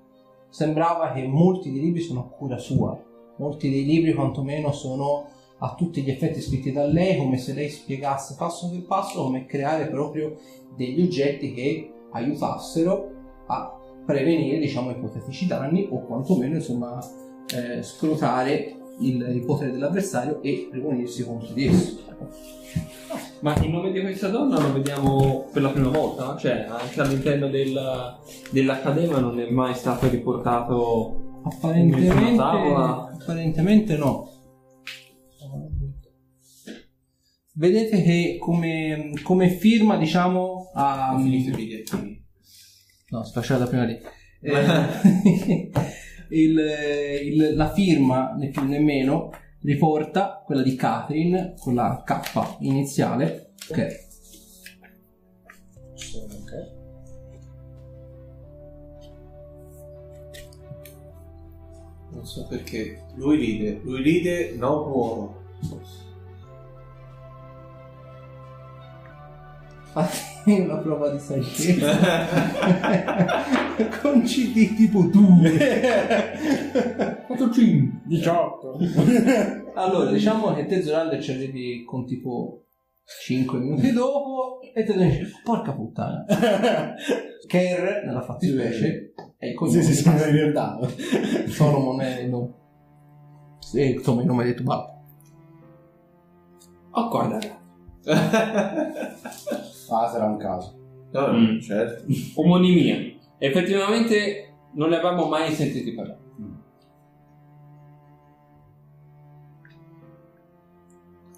Sembrava 0.48 1.12
che 1.12 1.26
molti 1.26 1.70
dei 1.70 1.80
libri 1.80 2.00
sono 2.00 2.20
a 2.20 2.36
cura 2.36 2.58
sua, 2.58 3.00
molti 3.40 3.70
dei 3.70 3.84
libri 3.84 4.12
quantomeno 4.12 4.70
sono 4.70 5.26
a 5.62 5.74
tutti 5.74 6.02
gli 6.02 6.10
effetti 6.10 6.40
scritti 6.40 6.72
da 6.72 6.84
lei, 6.84 7.16
come 7.16 7.38
se 7.38 7.54
lei 7.54 7.68
spiegasse 7.68 8.34
passo 8.38 8.70
per 8.70 8.84
passo 8.84 9.22
come 9.22 9.46
creare 9.46 9.88
proprio 9.88 10.36
degli 10.76 11.02
oggetti 11.02 11.52
che 11.52 11.92
aiutassero 12.12 13.10
a 13.46 13.78
prevenire 14.06 14.58
diciamo 14.58 14.90
ipotetici 14.90 15.46
danni 15.46 15.88
o 15.90 16.04
quantomeno 16.04 16.54
insomma 16.54 16.98
eh, 17.54 17.82
scrutare 17.82 18.76
il, 19.00 19.20
il 19.34 19.44
potere 19.44 19.72
dell'avversario 19.72 20.42
e 20.42 20.68
premunirsi 20.70 21.24
contro 21.24 21.52
di 21.52 21.66
esso. 21.66 21.98
Ma 23.40 23.54
il 23.62 23.70
nome 23.70 23.90
di 23.90 24.00
questa 24.00 24.28
donna 24.28 24.60
lo 24.60 24.72
vediamo 24.72 25.46
per 25.52 25.62
la 25.62 25.70
prima 25.70 25.88
volta? 25.88 26.36
Cioè, 26.36 26.66
anche 26.68 27.00
all'interno 27.00 27.48
del, 27.48 28.18
dell'Accademia 28.50 29.18
non 29.18 29.40
è 29.40 29.48
mai 29.50 29.74
stato 29.74 30.08
riportato 30.08 31.19
Apparentemente, 31.42 32.40
apparentemente 32.42 33.96
no. 33.96 34.28
Vedete 37.54 38.02
che 38.02 38.36
come, 38.40 39.12
come 39.22 39.50
firma, 39.50 39.96
diciamo, 39.96 40.70
ha... 40.74 41.16
Finito 41.20 41.50
i 41.50 41.54
bigliettini. 41.54 42.24
No, 43.10 43.24
si 43.24 43.32
faceva 43.32 43.58
da 43.60 43.66
prima 43.66 43.84
lì. 43.84 43.98
Eh, 44.42 45.70
il- 46.30 46.58
il- 47.24 47.54
la 47.54 47.70
firma, 47.74 48.32
né 48.38 48.48
più 48.48 48.64
né 48.64 48.78
meno, 48.78 49.30
riporta 49.60 50.42
quella 50.46 50.62
di 50.62 50.74
Catherine 50.76 51.52
con 51.58 51.74
la 51.74 52.02
K 52.02 52.56
iniziale. 52.60 53.52
Ok. 53.68 54.08
Non 62.12 62.24
so 62.24 62.46
perché. 62.46 63.04
Lui 63.14 63.36
ride, 63.36 63.80
lui 63.82 64.02
ride, 64.02 64.54
no 64.56 64.84
buono. 64.84 65.38
Fatti 69.92 70.60
una 70.60 70.78
prova 70.78 71.10
di 71.10 71.18
saggezza. 71.18 72.26
con 74.00 74.22
CD 74.22 74.76
tipo 74.76 75.02
2. 75.02 76.38
18. 78.04 78.78
Allora, 79.74 80.10
diciamo 80.10 80.54
che 80.54 80.66
te 80.66 80.82
Zorander 80.82 81.22
ci 81.22 81.32
arrivi 81.32 81.84
con 81.84 82.06
tipo 82.06 82.66
5 83.22 83.58
minuti 83.58 83.90
dopo 83.92 84.60
e 84.72 84.84
te 84.84 84.94
ne 84.94 85.08
dici, 85.10 85.32
porca 85.42 85.72
puttana. 85.72 86.24
Kerr, 87.46 88.04
nella 88.04 88.22
fattispecie, 88.22 89.09
è 89.38 89.46
il 89.46 89.54
cognome. 89.54 89.82
Sì, 89.82 89.94
sì, 89.94 90.02
sono 90.02 90.22
ricordato. 90.24 90.88
Solomon 91.48 92.00
è 92.00 92.20
il 92.20 92.28
nome. 92.28 92.52
Sì, 93.60 93.90
insomma, 93.92 94.20
il 94.22 94.26
nome 94.26 94.44
di 94.44 94.54
Tubal. 94.54 94.98
Oh, 96.92 97.08
guarda. 97.08 97.38
Ah, 99.92 100.08
sarà 100.08 100.24
un 100.26 100.36
caso. 100.38 100.78
No, 101.12 101.32
Mm. 101.32 101.58
certo. 101.60 102.04
Omonimia. 102.36 102.96
Effettivamente 103.38 104.54
non 104.74 104.88
ne 104.90 104.96
avevamo 104.96 105.26
mai 105.26 105.52
sentito 105.52 105.92
parlare. 105.94 106.18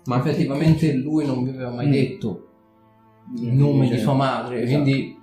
Ma 0.05 0.19
effettivamente 0.19 0.93
lui 0.95 1.25
non 1.27 1.45
vi 1.45 1.51
aveva 1.51 1.71
mai 1.71 1.87
Mm. 1.87 1.91
detto 1.91 2.47
il 3.37 3.53
nome 3.53 3.89
di 3.89 3.99
sua 3.99 4.15
madre, 4.15 4.63
Esatto. 4.63 4.83
quindi 4.83 5.17
mm, 5.17 5.22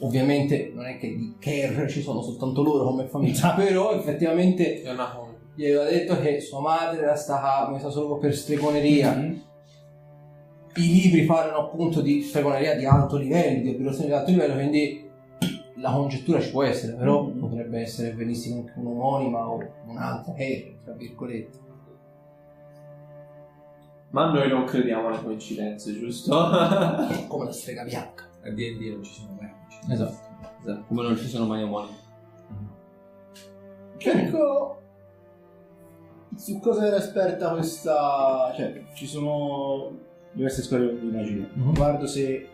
ovviamente 0.00 0.70
non 0.74 0.86
è 0.86 0.98
che 0.98 1.08
di 1.16 1.34
Kerr 1.38 1.88
ci 1.88 2.00
sono 2.02 2.22
soltanto 2.22 2.62
loro 2.62 2.84
come 2.84 3.06
famiglia, 3.06 3.52
però 3.56 3.92
effettivamente 3.92 4.82
È 4.82 4.90
una 4.92 5.10
cosa. 5.10 5.32
gli 5.54 5.64
aveva 5.64 5.84
detto 5.84 6.18
che 6.20 6.40
sua 6.40 6.60
madre 6.60 7.02
era 7.02 7.16
stata 7.16 7.68
messa 7.70 7.90
solo 7.90 8.18
per 8.18 8.34
stregoneria. 8.34 9.46
I 10.76 11.00
libri 11.02 11.24
parlano 11.24 11.58
appunto 11.58 12.00
di 12.00 12.22
stregoneria 12.22 12.76
di 12.76 12.84
alto 12.84 13.16
livello, 13.16 13.62
di 13.62 13.70
abitazione 13.70 14.06
di 14.06 14.12
alto 14.12 14.30
livello, 14.30 14.54
quindi 14.54 15.06
la 15.80 15.90
congettura 15.92 16.40
ci 16.40 16.50
può 16.52 16.62
essere, 16.62 16.92
però 16.94 17.22
Mhm. 17.24 17.38
potrebbe 17.40 17.80
essere 17.80 18.12
benissimo 18.12 18.60
anche 18.60 18.72
un'omonima 18.76 19.48
o 19.48 19.60
un'altra 19.88 20.32
che, 20.34 20.78
tra 20.84 20.92
virgolette. 20.92 21.58
Ma 24.10 24.30
noi 24.30 24.48
non 24.48 24.64
crediamo 24.64 25.08
alle 25.08 25.22
coincidenze, 25.22 25.92
giusto? 25.92 26.34
Come 27.28 27.44
la 27.46 27.52
strega 27.52 27.82
bianca. 27.84 28.26
A 28.44 28.50
D&D 28.50 28.92
non 28.92 29.02
ci 29.02 29.12
sono 29.12 29.36
magici. 29.40 29.78
Esatto. 29.90 30.26
Esatto, 30.60 30.84
Come 30.88 31.02
non 31.02 31.16
ci 31.16 31.26
sono 31.26 31.46
mai 31.46 31.62
omonimi. 31.62 31.96
Cerco 33.98 34.78
su 36.38 36.60
cosa 36.60 36.86
era 36.86 36.96
esperta 36.96 37.50
questa. 37.50 38.52
Cioè, 38.54 38.84
ci 38.94 39.06
sono 39.06 39.90
diverse 40.32 40.62
scuole 40.62 40.98
di 40.98 41.06
magia. 41.06 41.46
Mhm. 41.52 41.74
Guardo 41.74 42.06
se 42.06 42.46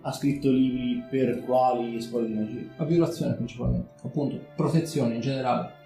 ha 0.00 0.12
scritto 0.12 0.50
libri 0.50 1.04
per 1.10 1.42
quali 1.44 2.00
scuole 2.00 2.26
di 2.26 2.34
magia. 2.34 2.62
La 2.76 2.84
violazione 2.84 3.34
principalmente, 3.34 3.90
appunto, 4.04 4.38
protezione 4.54 5.14
in 5.16 5.20
generale. 5.20 5.80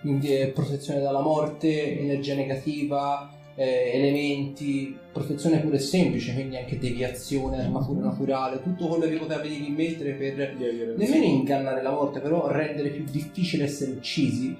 Quindi 0.00 0.32
è 0.32 0.50
protezione 0.50 1.00
dalla 1.00 1.20
morte, 1.20 1.98
energia 1.98 2.34
negativa, 2.34 3.28
eh, 3.58 3.90
elementi, 3.92 4.96
protezione 5.12 5.58
pure 5.58 5.80
semplice, 5.80 6.32
quindi 6.32 6.56
anche 6.56 6.78
deviazione, 6.78 7.60
armatura 7.60 8.04
naturale, 8.04 8.62
tutto 8.62 8.86
quello 8.86 9.06
che 9.06 9.16
potevi 9.16 9.74
mettere 9.76 10.12
per 10.12 10.54
nemmeno 10.96 11.24
ingannare 11.24 11.82
la 11.82 11.90
morte, 11.90 12.20
però 12.20 12.46
rendere 12.46 12.90
più 12.90 13.02
difficile 13.02 13.64
essere 13.64 13.90
uccisi, 13.90 14.56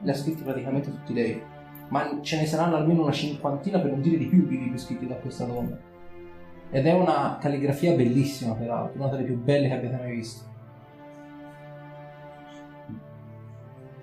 li 0.00 0.10
ha 0.10 0.14
scritti 0.14 0.42
praticamente 0.42 0.90
tutti 0.90 1.14
lei. 1.14 1.40
Ma 1.88 2.18
ce 2.20 2.40
ne 2.40 2.46
saranno 2.46 2.76
almeno 2.76 3.04
una 3.04 3.12
cinquantina, 3.12 3.80
per 3.80 3.92
non 3.92 4.02
dire 4.02 4.18
di 4.18 4.26
più, 4.26 4.46
di 4.46 4.58
libri 4.58 4.78
scritti 4.78 5.06
da 5.06 5.14
questa 5.14 5.46
donna. 5.46 5.78
Ed 6.70 6.86
è 6.86 6.92
una 6.92 7.38
calligrafia 7.40 7.94
bellissima, 7.94 8.52
peraltro, 8.52 9.00
una 9.00 9.10
delle 9.10 9.24
più 9.24 9.38
belle 9.38 9.68
che 9.68 9.74
abbiate 9.74 9.96
mai 9.96 10.10
visto. 10.14 10.44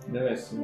Deve 0.07 0.31
essere. 0.31 0.61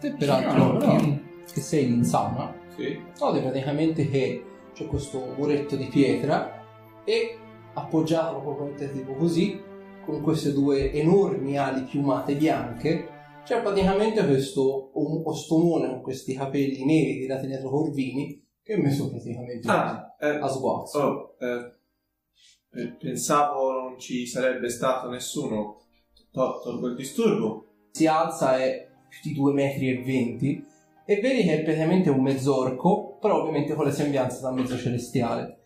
Te 0.00 0.12
peraltro 0.12 0.76
che, 0.76 1.22
che 1.52 1.60
sei 1.60 1.86
l'insana, 1.86 2.54
Sì. 2.76 2.98
noti 3.20 3.40
praticamente 3.40 4.08
che 4.08 4.44
c'è 4.72 4.86
questo 4.86 5.34
muretto 5.36 5.76
di 5.76 5.86
pietra 5.86 6.62
e 7.04 7.38
appoggiato 7.74 8.40
proprio 8.40 8.90
tipo 8.92 9.14
così, 9.14 9.60
con 10.04 10.20
queste 10.22 10.52
due 10.52 10.92
enormi 10.92 11.56
ali 11.58 11.82
piumate 11.82 12.34
bianche, 12.36 13.08
c'è 13.44 13.60
praticamente 13.62 14.24
questo 14.26 14.90
ostomone 15.28 15.88
con 15.88 16.00
questi 16.02 16.34
capelli 16.34 16.84
neri 16.84 17.18
tirati 17.20 17.46
dietro 17.46 17.68
corvini 17.70 18.42
che 18.62 18.74
è 18.74 18.76
messo 18.78 19.10
praticamente 19.10 19.68
Ah, 19.68 20.16
eh, 20.18 20.28
a 20.28 20.48
sguazzo. 20.48 20.98
oh, 20.98 21.36
eh, 21.38 22.80
eh, 22.80 22.86
pensavo 22.98 23.70
non 23.72 23.98
ci 23.98 24.26
sarebbe 24.26 24.68
stato 24.70 25.08
nessuno. 25.10 25.80
To- 26.32 26.60
Tolgo 26.62 26.88
il 26.88 26.96
disturbo. 26.96 27.66
si 27.92 28.06
alza 28.06 28.58
è 28.58 28.88
più 29.08 29.30
di 29.30 29.36
2 29.36 29.52
metri 29.52 29.88
e 31.06 31.20
20 31.20 31.20
vedi 31.20 31.42
che 31.42 31.60
è 31.60 31.62
praticamente 31.62 32.10
un 32.10 32.22
mezzorco 32.22 33.18
però 33.20 33.40
ovviamente 33.40 33.74
con 33.74 33.84
le 33.84 33.92
sembianze 33.92 34.40
da 34.40 34.50
mezzo 34.50 34.76
celestiale. 34.76 35.58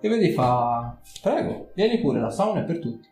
E 0.00 0.08
vedi 0.08 0.32
fa 0.32 0.98
prego 1.20 1.70
vieni 1.74 2.00
pure 2.00 2.20
la 2.20 2.30
sauna 2.30 2.60
è 2.60 2.64
per 2.64 2.78
tutti. 2.78 3.08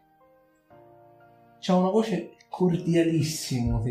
C'ha 1.60 1.74
una 1.74 1.90
voce 1.90 2.30
cordialissima 2.48 3.82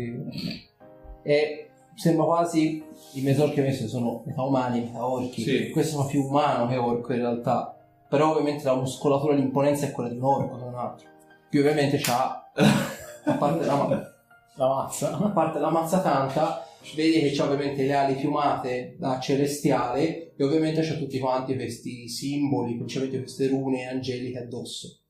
e 1.22 1.70
sembra 1.94 2.24
quasi 2.24 2.82
i 3.14 3.20
mezzorchi 3.20 3.60
ovviamente 3.60 3.88
sono 3.88 4.22
metà 4.24 4.42
umani 4.42 4.80
metà 4.80 5.06
orchi. 5.06 5.42
Sì. 5.42 5.70
questo 5.70 5.92
sembra 5.92 6.10
più 6.10 6.24
umano 6.24 6.66
che 6.66 6.76
orco 6.76 7.12
in 7.12 7.18
realtà. 7.20 7.74
Però 8.08 8.30
ovviamente 8.30 8.64
la 8.64 8.74
muscolatura 8.74 9.34
e 9.34 9.36
l'imponenza 9.36 9.86
è 9.86 9.92
quella 9.92 10.08
di 10.08 10.16
un 10.16 10.24
orco 10.24 10.56
da 10.56 10.64
un 10.64 10.74
altro. 10.74 11.06
Più 11.50 11.60
ovviamente 11.60 11.98
c'ha 11.98 12.50
a 13.24 13.32
parte 13.34 13.64
la, 13.64 13.74
ma- 13.74 14.12
La 14.54 14.66
mazza. 14.66 15.16
a 15.16 15.28
parte 15.28 15.58
la 15.58 15.70
mazza 15.70 16.00
tanta, 16.00 16.64
vedi 16.94 17.20
che 17.20 17.32
c'ha 17.32 17.44
ovviamente 17.44 17.84
le 17.84 17.94
ali 17.94 18.14
piumate 18.14 18.96
da 18.98 19.18
celestiale 19.20 20.34
e 20.36 20.44
ovviamente 20.44 20.82
c'ha 20.82 20.94
tutti 20.94 21.18
quanti 21.18 21.54
questi 21.54 22.08
simboli, 22.08 22.76
principalmente 22.76 23.20
queste 23.20 23.48
rune 23.48 23.88
angeliche 23.88 24.38
addosso. 24.38 25.00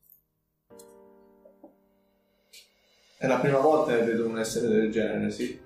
È 3.16 3.26
la 3.26 3.38
prima 3.38 3.58
volta 3.58 3.96
che 3.96 4.04
vedo 4.04 4.28
un 4.28 4.38
essere 4.38 4.68
del 4.68 4.90
genere, 4.90 5.30
sì. 5.30 5.58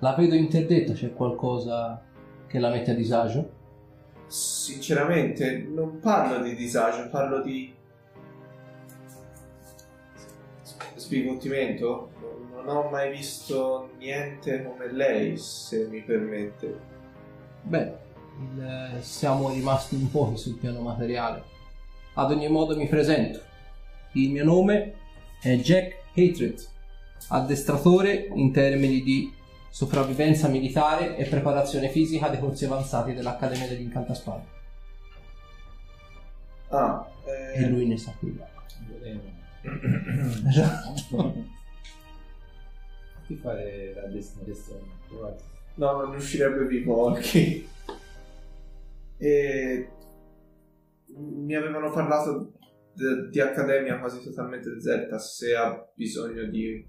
La 0.00 0.14
vedo 0.14 0.34
interdetta, 0.34 0.92
c'è 0.92 1.12
qualcosa 1.12 2.02
che 2.46 2.58
la 2.58 2.70
mette 2.70 2.92
a 2.92 2.94
disagio? 2.94 3.56
Sinceramente, 4.26 5.66
non 5.68 5.98
parlo 6.00 6.42
di 6.42 6.54
disagio, 6.54 7.08
parlo 7.10 7.42
di 7.42 7.74
sbigottimento. 11.08 12.10
Non 12.64 12.76
ho 12.76 12.88
mai 12.90 13.10
visto 13.10 13.90
niente 13.98 14.62
come 14.62 14.92
lei, 14.92 15.38
se 15.38 15.86
mi 15.90 16.02
permette. 16.02 16.78
Beh, 17.62 17.92
il- 18.38 18.98
siamo 19.00 19.48
rimasti 19.50 19.94
un 19.94 20.10
pochi 20.10 20.36
sul 20.36 20.56
piano 20.58 20.80
materiale. 20.80 21.42
Ad 22.14 22.30
ogni 22.30 22.48
modo 22.48 22.76
mi 22.76 22.86
presento. 22.86 23.40
Il 24.12 24.30
mio 24.30 24.44
nome 24.44 24.94
è 25.40 25.54
Jack 25.56 25.96
Hatred. 26.14 26.66
addestratore 27.30 28.28
in 28.32 28.52
termini 28.52 29.02
di 29.02 29.30
sopravvivenza 29.70 30.48
militare 30.48 31.16
e 31.16 31.24
preparazione 31.26 31.88
fisica 31.90 32.28
dei 32.28 32.38
corsi 32.38 32.64
avanzati 32.64 33.12
dell'Accademia 33.12 33.66
degli 33.66 33.82
Incantaspade. 33.82 34.44
Ah, 36.68 37.06
E 37.54 37.62
eh, 37.64 37.68
lui 37.68 37.86
ne 37.86 37.96
sa 37.98 38.14
più. 38.18 38.34
Ti 43.26 43.36
fare 43.36 43.92
la 43.94 44.06
destra 44.08 44.42
no, 45.74 45.92
non 45.92 46.10
riuscirebbe 46.12 46.66
vivo 46.66 46.96
Olki. 46.96 47.68
E 49.16 49.88
mi 51.16 51.54
avevano 51.54 51.90
parlato 51.90 52.52
de- 52.94 53.28
di 53.30 53.40
accademia 53.40 53.98
quasi 53.98 54.22
totalmente 54.22 54.70
deserta. 54.70 55.18
Se 55.18 55.54
ha 55.54 55.86
bisogno 55.94 56.44
di. 56.44 56.84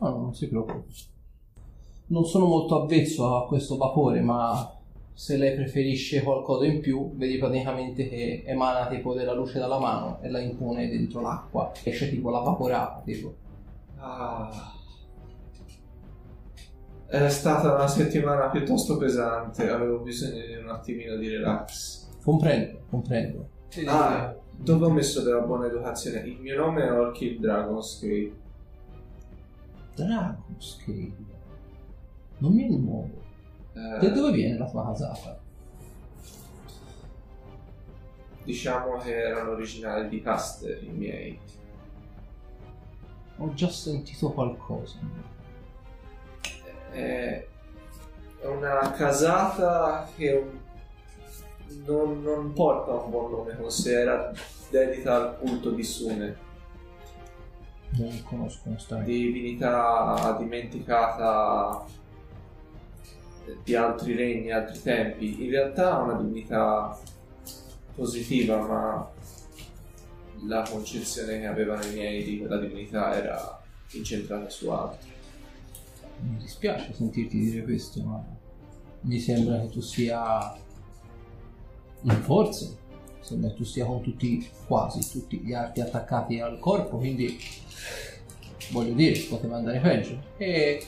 No, 0.00 0.08
no, 0.10 0.16
non 0.22 0.34
si 0.34 0.48
preoccupi. 0.48 0.92
Non 2.06 2.24
sono 2.24 2.46
molto 2.46 2.82
avvezzo 2.82 3.36
a 3.36 3.46
questo 3.46 3.76
vapore, 3.76 4.20
ma 4.20 4.70
se 5.22 5.36
lei 5.36 5.54
preferisce 5.54 6.20
qualcosa 6.20 6.66
in 6.66 6.80
più, 6.80 7.12
vedi 7.14 7.38
praticamente 7.38 8.08
che 8.08 8.42
emana 8.44 8.88
tipo 8.88 9.14
della 9.14 9.32
luce 9.32 9.60
dalla 9.60 9.78
mano 9.78 10.18
e 10.20 10.28
la 10.28 10.40
impone 10.40 10.88
dentro 10.88 11.20
l'acqua. 11.20 11.70
Esce 11.84 12.10
tipo 12.10 12.28
la 12.28 12.40
vaporata, 12.40 13.00
tipo. 13.04 13.32
Ah. 13.98 14.74
È 17.06 17.28
stata 17.28 17.72
una 17.72 17.86
settimana 17.86 18.48
piuttosto 18.48 18.96
pesante. 18.96 19.68
Avevo 19.68 19.98
bisogno 19.98 20.44
di 20.44 20.56
un 20.56 20.68
attimino 20.68 21.14
di 21.14 21.28
relax. 21.28 22.08
Comprendo, 22.20 22.80
comprendo. 22.90 23.48
Ah, 23.86 24.34
dove 24.50 24.86
ho 24.86 24.90
messo 24.90 25.22
della 25.22 25.42
buona 25.42 25.66
educazione? 25.66 26.18
Il 26.22 26.40
mio 26.40 26.56
nome 26.56 26.82
è 26.82 26.90
Orchid 26.90 27.38
Dragonscape. 27.38 28.32
Dragonscape. 29.94 31.12
Non 32.38 32.52
mi 32.52 32.64
è 32.64 32.68
nuovo. 32.70 33.21
Eh, 33.74 33.98
Da 34.00 34.08
dove 34.08 34.32
viene 34.32 34.58
la 34.58 34.68
tua 34.68 34.84
casata? 34.86 35.38
Diciamo 38.44 38.96
che 38.98 39.14
erano 39.14 39.52
originali 39.52 40.08
di 40.08 40.20
Caster 40.20 40.82
i 40.82 40.88
miei. 40.88 41.38
Ho 43.38 43.54
già 43.54 43.68
sentito 43.70 44.30
qualcosa. 44.32 44.98
È 46.90 47.46
è 48.42 48.46
una 48.46 48.90
casata 48.90 50.08
che 50.16 50.44
non, 51.86 52.22
non 52.22 52.52
porta 52.52 52.90
un 52.90 53.08
buon 53.10 53.30
nome 53.30 53.56
con 53.56 53.70
sé, 53.70 54.00
era 54.00 54.32
dedita 54.68 55.14
al 55.14 55.38
culto 55.38 55.70
di 55.70 55.84
Sune, 55.84 56.36
Non 57.90 58.20
conosco 58.24 58.68
onestamente. 58.68 59.12
divinità 59.12 60.34
dimenticata 60.40 61.84
di 63.64 63.74
altri 63.74 64.14
regni, 64.14 64.50
altri 64.50 64.80
tempi. 64.80 65.44
In 65.44 65.50
realtà 65.50 65.98
è 65.98 66.02
una 66.02 66.20
divinità 66.20 66.98
positiva, 67.94 68.66
ma 68.66 69.10
la 70.46 70.66
concezione 70.68 71.40
che 71.40 71.46
avevano 71.46 71.84
i 71.84 71.92
miei 71.92 72.24
di 72.24 72.38
quella 72.38 72.58
divinità 72.58 73.14
era 73.14 73.62
incentrata 73.92 74.48
su 74.48 74.68
altro. 74.70 75.10
Mi 76.20 76.36
dispiace 76.38 76.92
sentirti 76.92 77.38
dire 77.38 77.62
questo, 77.64 78.02
ma 78.02 78.24
mi 79.02 79.18
sembra 79.18 79.60
che 79.60 79.68
tu 79.68 79.80
sia 79.80 80.56
in 82.02 82.22
forze. 82.22 82.78
Sembra 83.20 83.50
che 83.50 83.56
tu 83.56 83.64
sia 83.64 83.84
con 83.84 84.02
tutti, 84.02 84.48
quasi 84.66 85.08
tutti 85.08 85.38
gli 85.38 85.52
arti 85.52 85.80
attaccati 85.80 86.40
al 86.40 86.58
corpo, 86.58 86.98
quindi 86.98 87.38
voglio 88.70 88.94
dire, 88.94 89.18
poteva 89.28 89.56
andare 89.56 89.78
peggio. 89.78 90.20
E 90.36 90.84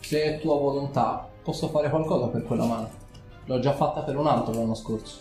se 0.00 0.22
è 0.22 0.40
tua 0.40 0.58
volontà, 0.58 1.30
posso 1.42 1.68
fare 1.68 1.90
qualcosa 1.90 2.28
per 2.28 2.44
quella 2.44 2.64
mano. 2.64 2.90
L'ho 3.46 3.58
già 3.58 3.74
fatta 3.74 4.02
per 4.02 4.16
un 4.16 4.26
altro 4.26 4.54
l'anno 4.54 4.74
scorso. 4.74 5.20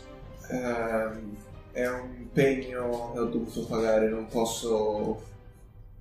Ehm, 0.49 1.37
è 1.71 1.87
un 1.87 2.15
impegno 2.17 3.11
che 3.13 3.19
ho 3.19 3.25
dovuto 3.25 3.65
pagare, 3.65 4.09
non 4.09 4.27
posso. 4.27 5.29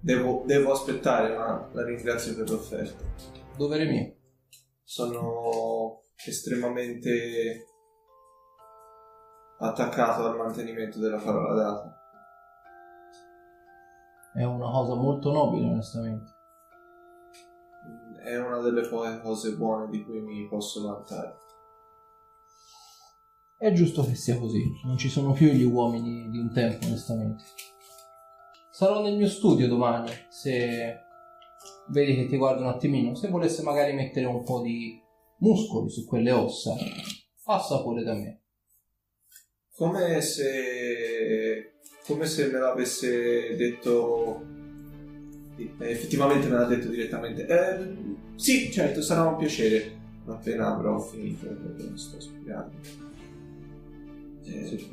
Devo, 0.00 0.42
devo 0.46 0.72
aspettare, 0.72 1.36
ma 1.36 1.68
la 1.72 1.84
ringrazio 1.84 2.34
per 2.34 2.50
l'offerta. 2.50 3.04
Dovere 3.56 3.84
mio. 3.86 4.14
Sono 4.82 6.02
estremamente 6.26 7.66
attaccato 9.58 10.26
al 10.26 10.36
mantenimento 10.36 10.98
della 10.98 11.18
parola 11.18 11.54
data. 11.54 11.94
È 14.34 14.44
una 14.44 14.70
cosa 14.70 14.94
molto 14.94 15.32
nobile, 15.32 15.66
onestamente. 15.66 16.38
È 18.22 18.36
una 18.36 18.58
delle 18.60 18.86
poche 18.88 19.20
cose 19.20 19.54
buone 19.56 19.88
di 19.88 20.04
cui 20.04 20.20
mi 20.20 20.46
posso 20.48 20.82
vantare. 20.82 21.36
È 23.58 23.72
giusto 23.72 24.04
che 24.04 24.14
sia 24.14 24.38
così, 24.38 24.62
non 24.84 24.96
ci 24.96 25.08
sono 25.08 25.32
più 25.32 25.48
gli 25.48 25.64
uomini 25.64 26.30
di 26.30 26.38
un 26.38 26.52
tempo, 26.52 26.86
onestamente. 26.86 27.44
Sarò 28.70 29.02
nel 29.02 29.16
mio 29.16 29.28
studio 29.28 29.68
domani, 29.68 30.10
se 30.30 30.98
vedi 31.88 32.14
che 32.14 32.26
ti 32.26 32.36
guardo 32.36 32.62
un 32.62 32.68
attimino, 32.68 33.14
se 33.14 33.28
volesse 33.28 33.62
magari 33.62 33.92
mettere 33.92 34.26
un 34.26 34.42
po' 34.44 34.62
di 34.62 34.98
muscoli 35.40 35.90
su 35.90 36.06
quelle 36.06 36.32
ossa, 36.32 36.74
passa 37.44 37.82
pure 37.82 38.02
da 38.02 38.14
me. 38.14 38.40
Come 39.74 40.20
se. 40.20 41.72
come 42.06 42.26
se 42.26 42.46
me 42.46 42.58
l'avesse 42.58 43.56
detto. 43.56 44.59
Effettivamente 45.78 46.48
me 46.48 46.56
l'ha 46.56 46.64
detto 46.64 46.88
direttamente. 46.88 47.46
Eh, 47.46 47.94
sì, 48.36 48.70
certo, 48.70 49.02
sarà 49.02 49.28
un 49.28 49.36
piacere. 49.36 49.98
Appena 50.26 50.74
avrò 50.74 50.98
finito 51.00 51.46
quello 51.46 51.74
che 51.76 51.96
sto 51.96 52.20
spiegando. 52.20 52.70
Eh, 54.44 54.88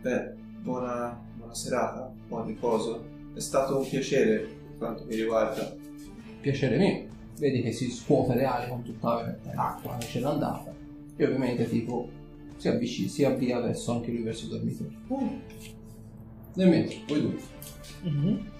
beh, 0.00 0.32
buona, 0.60 1.18
buona 1.36 1.54
serata, 1.54 2.12
buon 2.28 2.46
riposo. 2.46 3.04
È 3.34 3.40
stato 3.40 3.78
un 3.78 3.88
piacere 3.88 4.38
per 4.38 4.78
quanto 4.78 5.04
mi 5.04 5.16
riguarda. 5.16 5.74
Piacere 6.40 6.76
mio. 6.76 7.06
Vedi 7.38 7.62
che 7.62 7.72
si 7.72 7.90
scuote 7.90 8.34
le 8.34 8.44
ali 8.44 8.68
con 8.68 8.82
tutta 8.82 9.36
l'acqua 9.54 9.96
che 9.98 10.06
c'è 10.06 10.20
l'andata. 10.20 10.74
E 11.16 11.24
ovviamente 11.24 11.68
tipo 11.68 12.08
si 12.56 12.68
avvicina, 12.68 13.08
si 13.08 13.24
avvia 13.24 13.60
verso 13.60 13.92
anche 13.92 14.10
lui 14.10 14.22
verso 14.22 14.46
i 14.46 14.48
dormitori. 14.48 14.96
Nel 16.54 16.68
mentre, 16.68 16.96
voi 17.06 17.20
due. 17.20 18.54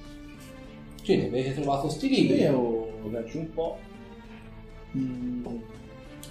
Cine, 1.07 1.29
avete 1.29 1.55
trovato 1.55 1.89
sti 1.89 2.09
libri? 2.09 2.41
Io 2.41 2.89
faccio 3.13 3.39
un 3.39 3.53
po'. 3.53 3.79
Mm, 4.97 5.47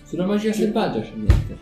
Sulla 0.04 0.26
magia 0.26 0.52
selvaggia 0.52 1.00
c'è 1.00 1.14
niente. 1.14 1.58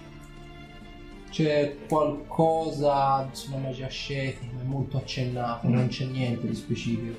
C'è 1.29 1.75
qualcosa 1.87 3.29
sulla 3.31 3.57
magia 3.57 3.85
ascetica, 3.85 4.51
ma 4.55 4.61
è 4.61 4.63
molto 4.63 4.97
accennato, 4.97 5.67
non 5.67 5.89
c'è 5.89 6.05
niente 6.05 6.47
di 6.47 6.55
specifico. 6.55 7.15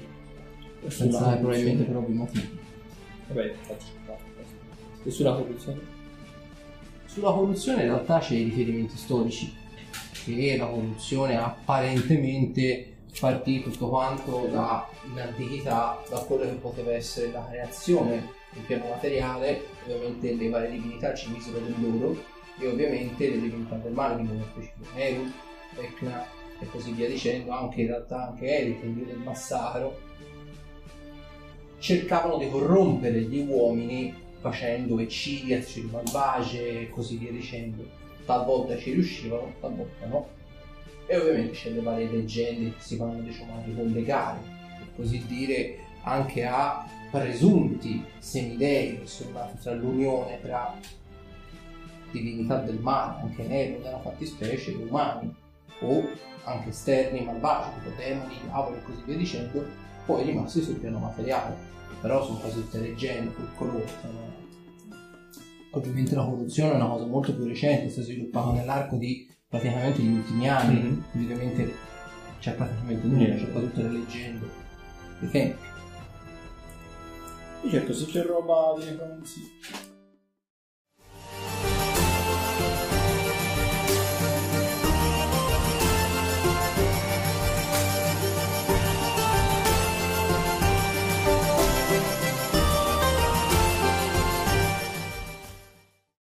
Pensate 0.81 1.39
probabilmente 1.39 1.85
per 1.85 1.97
ovvi 1.97 2.13
motivi. 2.13 2.59
Vabbè, 3.29 3.55
faccio 3.61 3.87
E 5.05 5.11
sulla 5.13 5.35
corruzione? 5.35 5.79
Sulla 7.07 7.31
corruzione 7.31 7.83
in 7.83 7.89
realtà 7.91 8.19
c'è 8.19 8.35
i 8.35 8.43
riferimenti 8.43 8.97
storici, 8.97 9.55
che 10.25 10.57
la 10.57 10.67
corruzione 10.67 11.37
apparentemente 11.37 12.94
partì 13.19 13.63
tutto 13.63 13.89
quanto 13.89 14.49
dall'antichità, 14.51 16.03
da 16.09 16.19
quello 16.21 16.45
che 16.45 16.55
poteva 16.55 16.93
essere 16.93 17.31
la 17.31 17.47
creazione 17.49 18.33
del 18.53 18.63
piano 18.65 18.89
materiale, 18.89 19.65
ovviamente 19.85 20.35
le 20.35 20.49
varie 20.49 20.71
divinità 20.71 21.15
ci 21.15 21.31
misero 21.31 21.59
del 21.59 21.75
loro, 21.81 22.17
e 22.59 22.69
ovviamente 22.69 23.29
le 23.29 23.41
divinità 23.41 23.77
del 23.77 23.93
male, 23.93 24.17
di 24.17 24.29
nello 24.29 24.45
specifico 24.45 24.97
Eru, 24.97 25.31
Vecna 25.75 26.25
e 26.61 26.67
così 26.71 26.93
via 26.93 27.09
dicendo, 27.09 27.51
anche 27.51 27.81
in 27.83 27.89
realtà 27.89 28.29
anche 28.29 28.47
Erika, 28.47 28.87
il 28.87 28.93
dio 28.93 29.05
del 29.07 29.19
massacro, 29.19 29.99
cercavano 31.79 32.39
di 32.39 32.49
corrompere 32.49 33.21
gli 33.23 33.45
uomini 33.47 34.15
facendo 34.41 34.99
eccidi, 34.99 35.55
azioni 35.55 35.91
malvagie 35.91 36.83
e 36.83 36.91
così 36.91 37.17
via 37.17 37.31
dicendo. 37.31 37.85
Talvolta 38.25 38.79
ci 38.79 38.93
riuscivano, 38.93 39.55
talvolta 39.61 40.07
no. 40.07 40.29
E 41.07 41.17
ovviamente 41.17 41.53
c'è 41.53 41.71
le 41.71 41.81
varie 41.81 42.11
leggende 42.11 42.75
che 42.75 42.81
si 42.81 42.97
vanno 42.97 43.21
diciamo 43.21 43.57
a 43.57 43.65
ricollegare, 43.65 44.39
per 44.79 44.89
così 44.97 45.25
dire, 45.27 45.79
anche 46.03 46.45
a 46.45 46.87
presunti 47.11 48.05
semidei 48.19 49.01
nati 49.33 49.59
tra 49.63 49.75
l'unione 49.75 50.41
tra 50.41 50.75
divinità 52.11 52.59
del 52.59 52.79
male, 52.79 53.23
anche 53.23 53.43
nero 53.45 53.79
nella 53.83 54.01
fattispecie, 54.01 54.73
e 54.73 54.77
umani, 54.77 55.35
o 55.81 56.03
anche 56.45 56.69
esterni 56.71 57.25
malvagi, 57.25 57.79
tipo 57.79 57.97
demoni, 57.97 58.35
diavoli 58.43 58.77
e 58.77 58.83
così 58.85 59.03
via 59.05 59.17
dicendo, 59.17 59.65
poi 60.07 60.25
rimasti 60.25 60.63
sul 60.63 60.77
piano 60.77 60.99
materiale 60.99 61.73
però 62.05 62.23
sono 62.23 62.39
quasi 62.39 62.57
tutte 62.57 62.81
leggende, 62.81 63.31
folklore. 63.31 63.87
sono- 64.03 64.33
Ovviamente 65.71 66.15
la 66.15 66.23
corruzione 66.23 66.73
è 66.73 66.75
una 66.75 66.87
cosa 66.89 67.07
molto 67.07 67.35
più 67.35 67.47
recente, 67.47 67.89
si 67.89 68.01
è 68.01 68.03
sviluppata 68.03 68.53
nell'arco 68.53 68.97
di 68.97 69.27
praticamente 69.59 70.03
gli 70.03 70.13
ultimi 70.17 70.49
anni, 70.49 70.81
Mhm. 70.81 71.05
quindi 71.13 71.33
ovviamente 71.33 71.75
c'è 72.41 72.55
praticamente 72.55 73.07
nulla, 73.07 73.35
c'è 73.37 73.51
quasi 73.53 73.67
tutte 73.69 73.83
le 73.83 73.89
leggende 73.91 74.49
dei 75.21 75.31
tempi. 75.31 75.63
Io 77.63 77.71
cerco 77.71 77.93
se 77.93 78.07
c'è 78.07 78.23
roba 78.25 78.75
di 78.79 78.85
necromanzia. 78.85 79.43